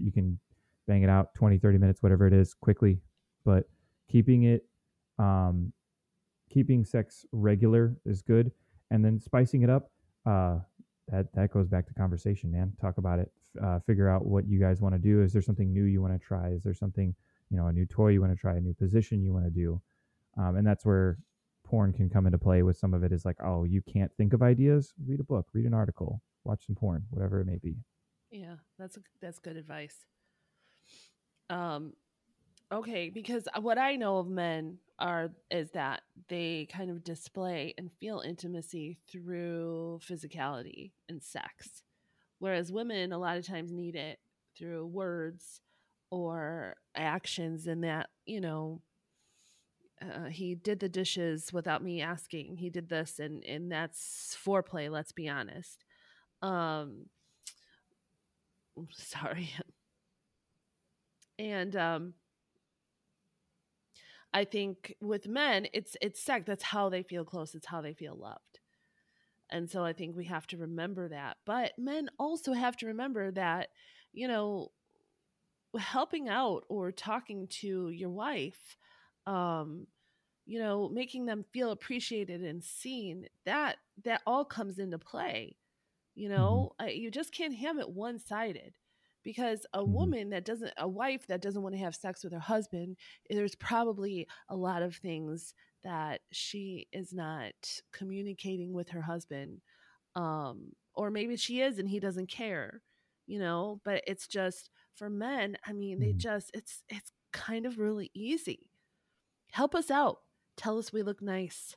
[0.00, 0.40] You can
[0.88, 2.98] bang it out 20, 30 minutes, whatever it is, quickly.
[3.44, 3.68] But
[4.10, 4.66] keeping it,
[5.18, 5.72] um,
[6.50, 8.50] keeping sex regular is good.
[8.90, 9.90] And then spicing it up,
[10.26, 10.58] uh,
[11.08, 12.72] that that goes back to conversation, man.
[12.80, 13.30] Talk about it.
[13.62, 15.22] Uh, figure out what you guys want to do.
[15.22, 16.50] Is there something new you want to try?
[16.50, 17.14] Is there something
[17.50, 18.56] you know a new toy you want to try?
[18.56, 19.80] A new position you want to do?
[20.36, 21.18] Um, and that's where
[21.64, 22.62] porn can come into play.
[22.62, 24.92] With some of it is like, oh, you can't think of ideas.
[25.04, 25.46] Read a book.
[25.52, 26.22] Read an article.
[26.44, 27.04] Watch some porn.
[27.10, 27.76] Whatever it may be.
[28.30, 30.06] Yeah, that's that's good advice.
[31.48, 31.94] Um,
[32.72, 37.90] okay, because what I know of men are is that they kind of display and
[38.00, 41.82] feel intimacy through physicality and sex
[42.40, 44.18] whereas women a lot of times need it
[44.58, 45.60] through words
[46.10, 48.82] or actions and that you know
[50.02, 54.90] uh, he did the dishes without me asking he did this and and that's foreplay
[54.90, 55.84] let's be honest.
[56.42, 57.06] Um
[58.92, 59.50] sorry.
[61.38, 62.14] And um
[64.32, 66.44] I think with men, it's it's sex.
[66.46, 67.54] That's how they feel close.
[67.54, 68.60] It's how they feel loved.
[69.50, 71.38] And so I think we have to remember that.
[71.44, 73.70] But men also have to remember that,
[74.12, 74.72] you know,
[75.78, 78.76] helping out or talking to your wife,
[79.26, 79.86] um,
[80.46, 85.56] you know, making them feel appreciated and seen, that that all comes into play.
[86.14, 86.62] You Mm-hmm.
[86.62, 88.74] know, you just can't have it one sided
[89.24, 89.84] because a Mhm.
[89.84, 92.96] woman that doesn't a wife that doesn't want to have sex with her husband
[93.28, 97.54] there's probably a lot of things that she is not
[97.92, 99.60] communicating with her husband
[100.16, 102.82] um or maybe she is and he doesn't care
[103.26, 106.18] you know but it's just for men i mean they Mhm.
[106.18, 108.70] just it's it's kind of really easy
[109.52, 110.18] help us out
[110.56, 111.76] tell us we look nice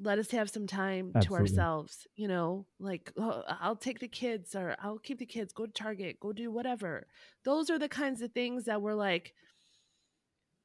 [0.00, 4.54] let us have some time to ourselves you know like oh, i'll take the kids
[4.54, 7.06] or i'll keep the kids go to target go do whatever.
[7.44, 9.34] Those are the kinds of things that we're like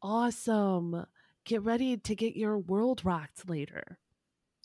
[0.02, 1.06] awesome.
[1.46, 3.98] Get ready to get your world rocked later.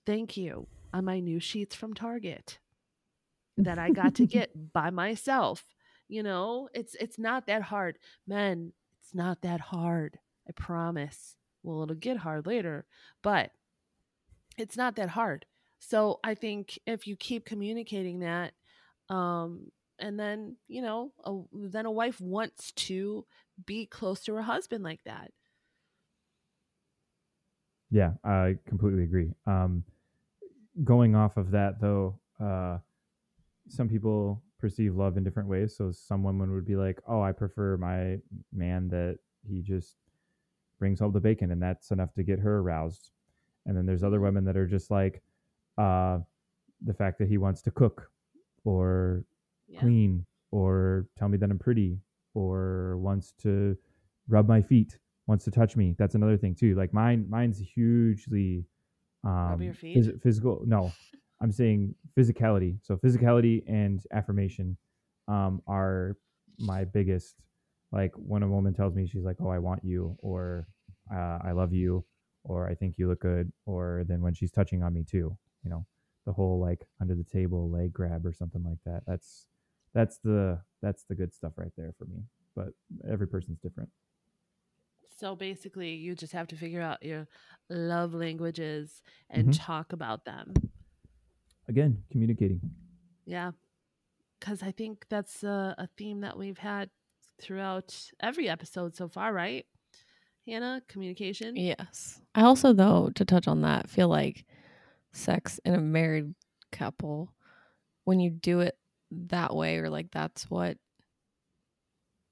[0.04, 0.66] Thank you.
[0.92, 2.58] On my new sheets from target
[3.56, 5.64] that i got to get by myself.
[6.08, 6.68] You know?
[6.74, 7.98] It's it's not that hard.
[8.26, 10.18] Men it's not that hard.
[10.48, 11.36] I promise.
[11.62, 12.86] Well it'll get hard later
[13.22, 13.50] but
[14.58, 15.46] it's not that hard.
[15.78, 18.52] So I think if you keep communicating that,
[19.08, 23.24] um, and then you know, a, then a wife wants to
[23.64, 25.30] be close to her husband like that.
[27.90, 29.32] Yeah, I completely agree.
[29.46, 29.84] Um,
[30.84, 32.78] going off of that, though, uh,
[33.68, 35.76] some people perceive love in different ways.
[35.76, 38.20] So some women would be like, "Oh, I prefer my
[38.52, 39.96] man that he just
[40.78, 43.12] brings home the bacon, and that's enough to get her aroused."
[43.68, 45.22] And then there's other women that are just like,
[45.76, 46.18] uh,
[46.84, 48.10] the fact that he wants to cook,
[48.64, 49.24] or
[49.68, 49.80] Yeah.
[49.80, 52.00] clean, or tell me that I'm pretty,
[52.34, 53.76] or wants to
[54.28, 55.94] rub my feet, wants to touch me.
[55.98, 56.74] That's another thing too.
[56.74, 58.64] Like mine, mine's hugely
[59.24, 59.96] um, your feet?
[59.98, 60.62] phys- physical.
[60.66, 60.92] No,
[61.42, 62.78] I'm saying physicality.
[62.82, 64.76] So physicality and affirmation
[65.28, 66.16] um, are
[66.58, 67.36] my biggest.
[67.92, 70.68] Like when a woman tells me she's like, "Oh, I want you," or
[71.12, 72.04] uh, "I love you,"
[72.44, 75.70] or I think you look good, or then when she's touching on me too, you
[75.70, 75.86] know,
[76.26, 79.02] the whole like under the table leg grab or something like that.
[79.06, 79.46] That's
[79.94, 82.22] that's the that's the good stuff right there for me.
[82.54, 82.68] But
[83.08, 83.90] every person's different.
[85.16, 87.26] So basically, you just have to figure out your
[87.68, 89.58] love languages and Mhm.
[89.58, 90.54] talk about them.
[91.66, 92.60] Again, communicating.
[93.26, 93.52] Yeah.
[94.38, 96.90] Because I think that's a, a theme that we've had
[97.40, 99.66] throughout every episode so far, right?
[100.48, 101.56] Hannah, communication.
[101.56, 102.20] Yes.
[102.34, 104.44] I also, though, to touch on that, feel like
[105.12, 106.34] sex in a married
[106.72, 107.32] couple,
[108.04, 108.76] when you do it
[109.10, 110.78] that way, or like that's what,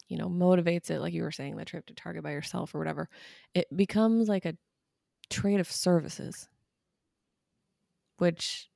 [0.09, 2.79] you know, motivates it, like you were saying, the trip to Target by yourself or
[2.79, 3.09] whatever,
[3.55, 4.57] it becomes like a
[5.29, 6.49] trade of services,
[8.19, 8.69] which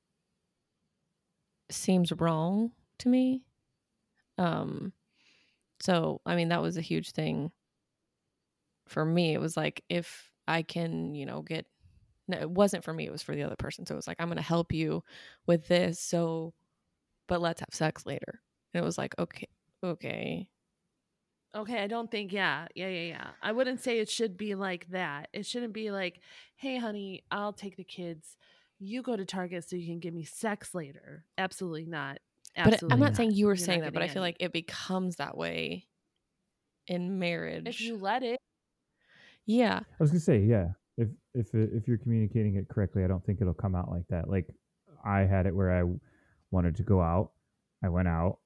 [1.71, 3.43] seems wrong to me.
[4.37, 4.93] Um,
[5.81, 7.51] so, I mean, that was a huge thing
[8.91, 9.33] for me.
[9.33, 11.65] It was like, if I can, you know, get,
[12.27, 13.85] no, it wasn't for me, it was for the other person.
[13.85, 15.03] So it was like, I'm going to help you
[15.47, 15.99] with this.
[15.99, 16.53] So,
[17.27, 18.41] but let's have sex later.
[18.73, 19.47] And it was like, okay,
[19.83, 20.47] okay.
[21.53, 23.27] Okay, I don't think, yeah, yeah, yeah, yeah.
[23.41, 25.27] I wouldn't say it should be like that.
[25.33, 26.21] It shouldn't be like,
[26.55, 28.37] hey, honey, I'll take the kids.
[28.79, 31.25] You go to Target so you can give me sex later.
[31.37, 32.19] Absolutely not.
[32.55, 33.15] But Absolutely I'm not not.
[33.17, 34.29] saying you were You're saying that, but I feel any.
[34.29, 35.87] like it becomes that way
[36.87, 37.67] in marriage.
[37.67, 38.39] if you let it,
[39.45, 39.79] yeah.
[39.79, 40.69] I was gonna say, yeah.
[40.97, 44.29] If if if you're communicating it correctly, I don't think it'll come out like that.
[44.29, 44.53] Like
[45.05, 45.89] I had it where I
[46.51, 47.31] wanted to go out.
[47.83, 48.39] I went out.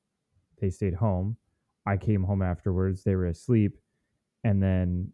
[0.62, 1.38] They stayed home.
[1.86, 3.04] I came home afterwards.
[3.04, 3.78] They were asleep,
[4.44, 5.12] and then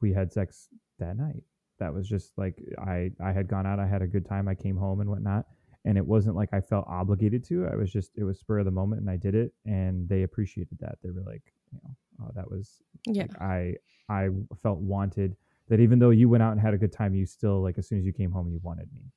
[0.00, 0.68] we had sex
[0.98, 1.44] that night.
[1.78, 3.78] That was just like I I had gone out.
[3.78, 4.48] I had a good time.
[4.48, 5.46] I came home and whatnot.
[5.84, 7.66] And it wasn't like I felt obligated to.
[7.66, 9.52] I was just it was spur of the moment, and I did it.
[9.66, 10.98] And they appreciated that.
[11.02, 13.26] They were like, you know, oh, that was Yeah.
[13.26, 13.76] like I
[14.08, 14.28] I
[14.62, 15.36] felt wanted.
[15.68, 17.88] That even though you went out and had a good time, you still like as
[17.88, 19.12] soon as you came home, you wanted me.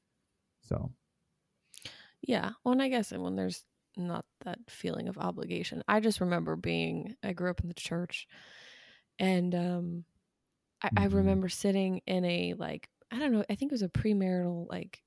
[0.61, 0.93] So
[2.21, 2.51] Yeah.
[2.63, 3.65] Well, and I guess when there's
[3.97, 8.27] not that feeling of obligation, I just remember being, I grew up in the church
[9.19, 10.05] and um,
[10.83, 11.07] I, I Mhm.
[11.07, 15.03] remember sitting in a, like, I don't know, I think it was a premarital, like,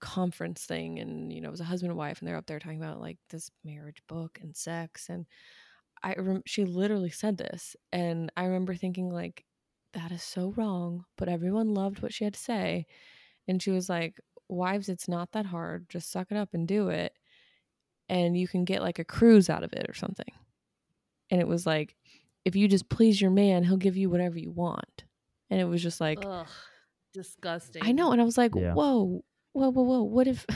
[0.00, 0.98] conference thing.
[0.98, 3.00] And, you know, it was a husband and wife, and they're up there talking about,
[3.00, 5.08] like, this marriage book and sex.
[5.08, 5.26] And
[6.02, 7.76] I, rem- she literally said this.
[7.92, 9.44] And I remember thinking, like,
[9.94, 12.86] that is so wrong, but everyone loved what she had to say.
[13.46, 14.20] And she was like,
[14.50, 15.88] Wives, it's not that hard.
[15.88, 17.12] Just suck it up and do it.
[18.08, 20.32] And you can get like a cruise out of it or something.
[21.30, 21.94] And it was like,
[22.44, 25.04] if you just please your man, he'll give you whatever you want.
[25.50, 26.46] And it was just like, ugh,
[27.12, 27.82] disgusting.
[27.84, 28.12] I know.
[28.12, 28.72] And I was like, Yeah.
[28.72, 29.22] whoa,
[29.52, 30.02] whoa, whoa, whoa.
[30.02, 30.46] What if.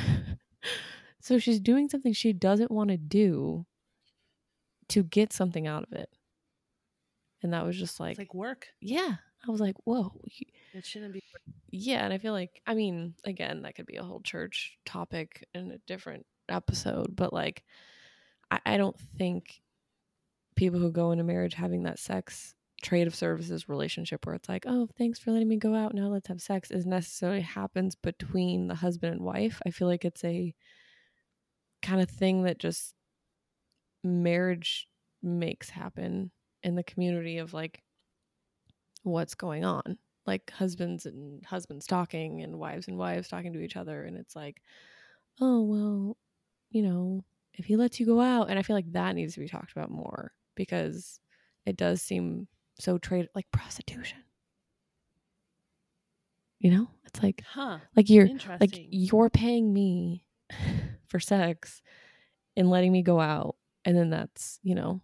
[1.20, 3.66] so she's doing something she doesn't want to do
[4.88, 6.08] to get something out of it.
[7.42, 8.66] And that was just like, It's like work.
[8.80, 9.16] yeah.
[9.46, 10.12] I was like, whoa,
[10.72, 11.20] It shouldn't be.
[11.70, 15.44] yeah, and I feel like I mean, again, that could be a whole church topic
[15.54, 17.64] in a different episode, but like
[18.50, 19.60] I, I don't think
[20.54, 24.64] people who go into marriage having that sex trade of services relationship where it's like,
[24.68, 28.68] oh, thanks for letting me go out, now let's have sex is necessarily happens between
[28.68, 29.60] the husband and wife.
[29.66, 30.54] I feel like it's a
[31.82, 32.94] kind of thing that just
[34.04, 34.88] marriage
[35.22, 36.30] makes happen
[36.62, 37.82] in the community of like
[39.02, 39.98] what's going on.
[40.26, 44.36] Like husbands and husbands talking and wives and wives talking to each other and it's
[44.36, 44.62] like
[45.40, 46.16] oh well
[46.70, 47.24] you know
[47.54, 49.72] if he lets you go out and i feel like that needs to be talked
[49.72, 51.18] about more because
[51.66, 52.46] it does seem
[52.78, 54.18] so trade like prostitution.
[56.58, 56.88] You know?
[57.06, 57.78] It's like Huh.
[57.96, 58.28] like you're
[58.60, 60.24] like you're paying me
[61.08, 61.82] for sex
[62.56, 65.00] and letting me go out and then that's you know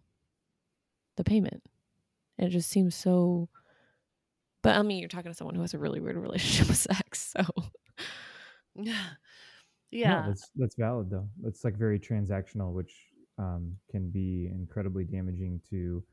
[1.17, 1.63] the payment
[2.39, 3.49] and it just seems so
[4.63, 7.35] but i mean you're talking to someone who has a really weird relationship with sex
[7.37, 7.45] so
[8.75, 8.93] yeah.
[8.93, 8.99] No,
[9.91, 10.27] Yeah.
[10.27, 11.29] that's that's valid though.
[11.41, 12.95] That's like very transactional, which
[13.39, 16.05] um, can be incredibly damaging to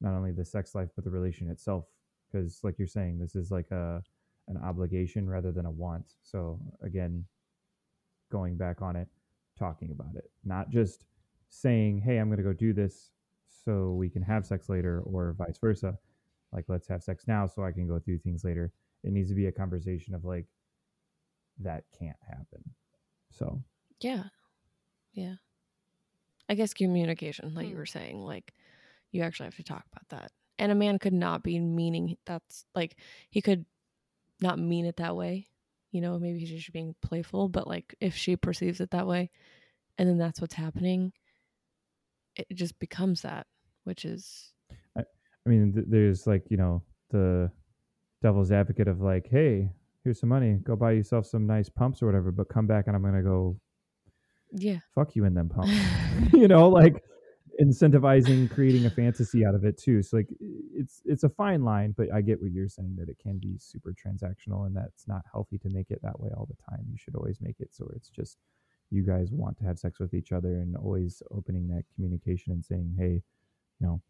[0.00, 1.86] not only the sex life but the relation itself.
[2.30, 4.02] Because, like you're saying, this is like a
[4.48, 6.14] an obligation rather than a want.
[6.22, 7.24] So again,
[8.30, 9.08] going back on it,
[9.58, 11.04] talking about it, not just
[11.54, 13.10] saying, "Hey, I'm going to go do this
[13.48, 15.98] so we can have sex later," or vice versa.
[16.52, 18.72] Like, let's have sex now so I can go through things later.
[19.02, 20.46] It needs to be a conversation of like,
[21.58, 22.62] that can't happen.
[23.30, 23.62] So
[24.00, 24.24] yeah
[25.12, 25.36] yeah
[26.48, 27.78] i guess communication like you Hmm.
[27.78, 28.52] were saying like
[29.12, 32.64] you actually have to talk about that and a man could not be meaning that's
[32.74, 32.96] like
[33.30, 33.64] he could
[34.40, 35.48] not mean it that way
[35.92, 39.30] you know maybe he's just being playful but like if she perceives it that way
[39.98, 41.12] and then that's what's happening
[42.36, 43.46] it just becomes that
[43.84, 44.52] which is
[44.96, 45.02] I
[45.46, 47.50] I mean, th- there's like you know the
[48.22, 49.70] devil's advocate of like, hey,
[50.02, 52.96] here's some money, go buy yourself some nice pumps or whatever, but come back and
[52.96, 53.58] I'm gonna go
[54.52, 54.78] Yeah.
[54.94, 55.72] fuck you in them pumps.
[56.32, 56.94] you know, like
[57.60, 60.02] incentivizing creating a fantasy out of it too.
[60.02, 63.18] So like it's it's a fine line, but I get what you're saying that it
[63.18, 66.56] can be super transactional and that's not healthy to make it that way all the
[66.70, 66.84] time.
[66.90, 68.38] You should always make it so it's just
[68.90, 72.64] you guys want to have sex with each other and always opening that communication and
[72.64, 73.22] saying, "Hey,
[73.80, 74.02] you know,"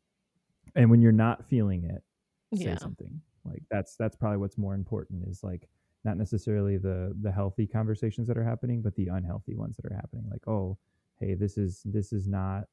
[0.75, 2.03] and when you're not feeling it,
[2.57, 2.77] say Yeah.
[2.79, 3.21] something.
[3.45, 5.69] Like that's that's probably what's more important is like
[6.05, 9.95] not necessarily the the healthy conversations that are happening, but the unhealthy ones that are
[9.95, 10.27] happening.
[10.31, 10.77] Like, oh,
[11.19, 12.65] hey, this is this is not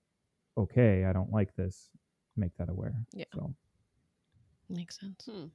[0.57, 1.05] okay.
[1.05, 1.89] I don't like this.
[2.37, 2.95] Make that aware.
[3.13, 3.25] Yeah.
[3.33, 3.53] So
[4.69, 5.25] Makes sense.
[5.29, 5.45] Hmm.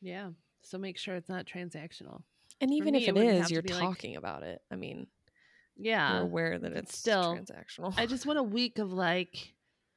[0.00, 0.30] Yeah.
[0.62, 2.22] So make sure it's not transactional.
[2.60, 4.42] And even me, if it it would have is, to you're be like- talking about
[4.44, 4.62] it.
[4.70, 5.06] I mean,
[5.78, 6.12] Yeah.
[6.14, 7.94] you're aware that it's still, transactional.
[7.96, 9.54] I just want a week of like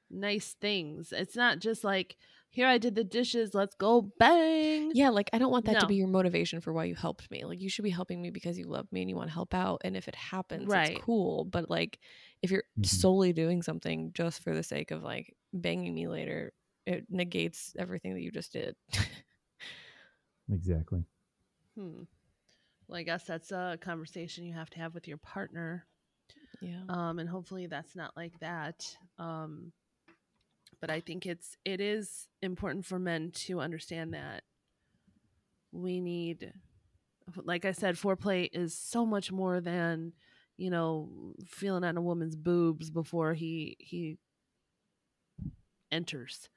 [0.10, 1.12] nice things.
[1.12, 2.18] It's not just like,
[2.52, 4.92] here I did the dishes, let's go bang.
[4.96, 7.46] yeah, like I don't want that to be your motivation for why you helped me.
[7.46, 9.54] Like you should be helping me because you love me and you want to help
[9.54, 9.82] out.
[9.84, 10.92] And if it happens, Right.
[10.92, 11.46] it's cool.
[11.46, 12.00] But like
[12.42, 12.86] if you're Mhm.
[12.86, 16.54] solely doing something just for the sake of like banging me later,
[16.88, 18.76] it negates everything that you just did.
[20.52, 21.04] exactly.
[21.76, 22.04] Hmm.
[22.90, 25.86] Well, I guess that's a conversation you have to have with your partner.
[26.60, 26.82] yeah.
[26.90, 28.84] um, and hopefully that's not like that.
[29.20, 29.72] Um,
[30.82, 34.42] but I think it's it is important for men to understand that
[35.72, 36.52] we need,
[37.36, 40.14] like I said, foreplay is so much more than
[40.58, 44.18] you know feeling on a woman's boobs before he he
[45.92, 46.50] enters.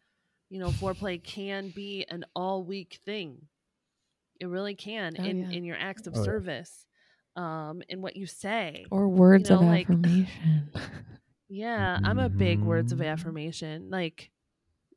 [0.49, 3.49] You know, foreplay can be an all week thing.
[4.41, 5.51] It really can Oh, in yeah.
[5.51, 6.25] in your acts of Oh, yeah.
[6.25, 6.87] service,
[7.37, 8.87] um, in what you say.
[8.91, 10.71] Or words know, of like- affirmation.
[11.49, 13.09] Yeah, I'm a big words of Mhm.
[13.13, 14.31] affirmation, like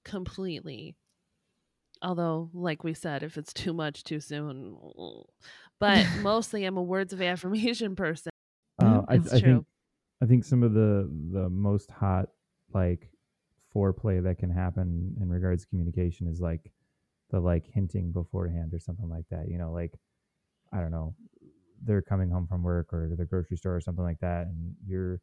[0.05, 0.95] completely.
[2.01, 4.77] Although, like we said, if it's too much too soon,
[5.79, 8.29] but mostly I'm a words of affirmation person.
[8.81, 9.65] Uh, I, I think
[10.21, 12.29] I think some of the the most hot
[12.73, 13.09] like
[13.75, 16.71] foreplay that can happen in regards to communication is like
[17.35, 19.49] the like hinting beforehand or something like that.
[19.49, 19.93] You know, like
[20.73, 21.15] I don't know,
[21.83, 25.21] they're coming home from work or the grocery store or something like that, and you're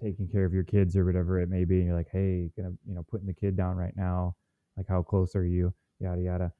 [0.00, 2.72] taking care of your kids or whatever it may be, and you're like, hey, gonna
[2.86, 4.36] you know putting the kid down right now.
[4.76, 5.72] Like, how close are you?
[6.00, 6.52] Yada yada.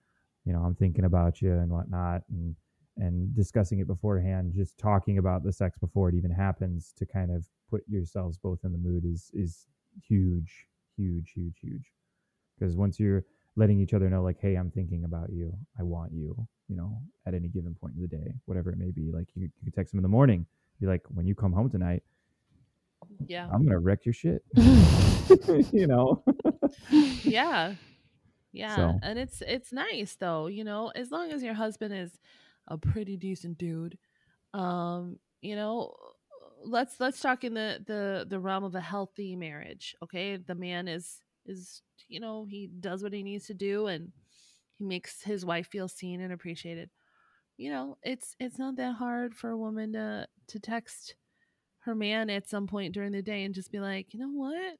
[0.45, 2.55] You know, I'm thinking about you and whatnot, and
[2.99, 7.31] and discussing it beforehand, just talking about the sex before it even happens to kind
[7.31, 9.67] of put yourselves both in the mood is is
[10.07, 10.67] huge,
[10.97, 11.93] huge, huge, huge.
[12.59, 13.25] Because once you're
[13.57, 16.35] letting each other know, like, hey, I'm thinking about you, I want you,
[16.69, 19.11] you know, at any given point in the day, whatever it may be.
[19.13, 20.47] Like you, you could text them in the morning,
[20.81, 22.03] be like, when you come home tonight,
[23.27, 24.43] Yeah, I'm gonna wreck your shit.
[25.73, 26.23] you know.
[26.91, 27.75] yeah,
[28.53, 32.13] yeah, So- and it's it's nice though, you know, as long as your husband is
[32.69, 33.99] a pretty decent dude.
[34.55, 35.95] Um, you know,
[36.65, 39.95] let's let's talk in the the the realm of a healthy marriage.
[40.03, 44.13] Okay, the man is is you know he does what he needs to do and
[44.79, 46.91] he makes his wife feel seen and appreciated.
[47.57, 51.15] You know, it's it's not that hard for a woman to to text
[51.81, 54.77] her man at some point during the day and just be like, you know what?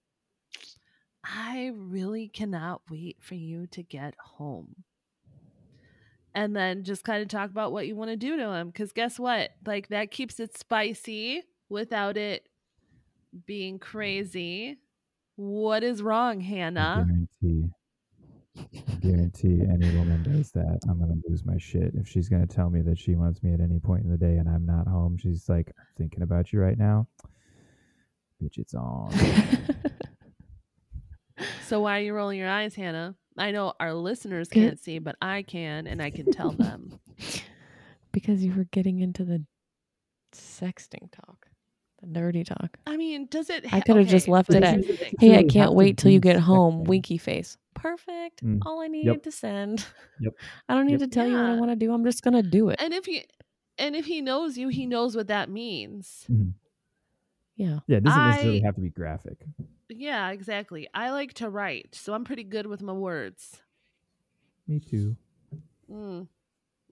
[1.25, 4.85] I really cannot wait for you to get home.
[6.35, 8.69] And then just kind of talk about what you want to do to him.
[8.69, 9.51] Because guess what?
[9.67, 12.49] Like that keeps it spicy without it
[13.47, 14.79] being crazy.
[15.37, 17.07] What is wrong, I Hannah?
[17.07, 17.71] guarantee,
[18.57, 20.81] I guarantee any woman does that.
[20.89, 23.61] I'm gonna lose my shit if she's gonna tell me that she wants me at
[23.61, 25.17] any point in the day and I'm not home.
[25.17, 27.07] She's like, I'm thinking about you right now.
[28.43, 29.13] Bitch, it's on.
[31.67, 33.15] So why are you rolling your eyes, Hannah?
[33.39, 37.01] I know our listeners can't see, but I can, and I can tell them.
[38.13, 39.43] because you were getting into the
[40.35, 41.47] sexting talk,
[42.03, 42.77] the dirty talk.
[42.87, 43.73] I mean, does it?
[43.73, 44.85] I could have just left it at.
[45.21, 46.83] Hey, I can't wait till you get home.
[46.83, 46.89] sexting.
[46.89, 47.57] Winky face.
[47.75, 48.45] Perfect.
[48.45, 48.59] Mm.
[48.67, 49.23] All I needed Yep.
[49.23, 49.87] to send.
[50.21, 50.35] Yep.
[50.69, 51.11] I don't need Yep.
[51.11, 51.93] to tell you what I want to do.
[51.93, 52.81] I'm just gonna do it.
[52.81, 53.25] And if he,
[53.79, 56.27] and if he knows you, he knows what that means.
[56.31, 56.53] Mhm.
[57.57, 57.79] yeah.
[57.87, 59.39] Yeah, it doesn't necessarily have to be graphic.
[59.89, 60.89] Yeah, exactly.
[60.95, 63.61] I like to write, so I'm pretty good with my words.
[64.67, 65.17] Me too.
[65.91, 66.29] Mm.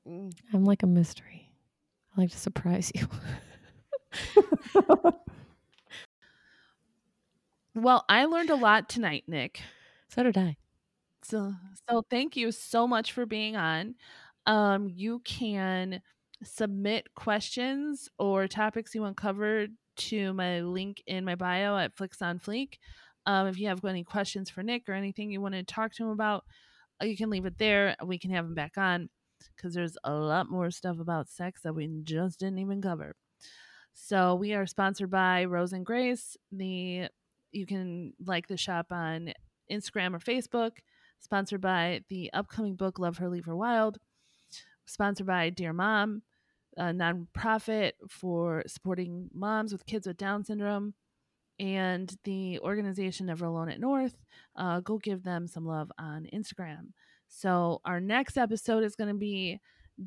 [0.09, 0.33] Mm.
[0.53, 1.51] I'm like a mystery.
[2.17, 3.07] I like to surprise you.
[7.75, 9.61] Well, I learned a lot tonight, Nick.
[10.09, 10.57] so did I.
[11.23, 11.55] So,
[11.89, 13.95] so thank you so much for being on.
[14.47, 16.03] Um, you can
[16.43, 22.23] submit questions or topics you want covered to my link in my bio at Flicks
[22.23, 22.79] on Fleek.
[23.27, 26.05] Um, if you have any questions for Nick or anything you want to talk to
[26.05, 26.45] him about,
[27.03, 27.95] you can leave it there.
[28.05, 29.11] We can have him back on
[29.57, 33.15] because there's a lot more stuff about sex that we just didn't even cover.
[34.03, 36.37] So we are sponsored by Rose and Grace.
[36.51, 37.09] The
[37.53, 39.33] you can like the shop on
[39.71, 40.79] Instagram or Facebook.
[41.21, 43.99] Sponsored by the upcoming book Love Her Leave Her Wild.
[44.87, 46.23] Sponsored by Dear Mom,
[46.77, 50.95] a nonprofit for supporting moms with kids with Down syndrome,
[51.61, 54.17] and the organization Never Alone at North.
[54.57, 56.89] Uh, go give them some love on Instagram.
[57.29, 59.61] So our next episode is going to be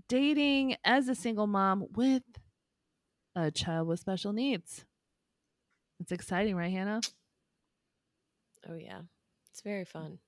[0.10, 2.24] dating as a single mom with
[3.36, 4.86] a child with special needs.
[6.00, 7.02] It's exciting, right, Hannah?
[8.70, 9.02] Oh yeah.
[9.52, 10.20] It's very fun.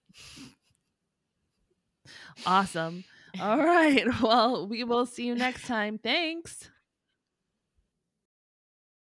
[2.46, 3.04] Awesome.
[3.40, 4.06] All right.
[4.22, 5.98] Well, we will see you next time.
[5.98, 6.70] Thanks.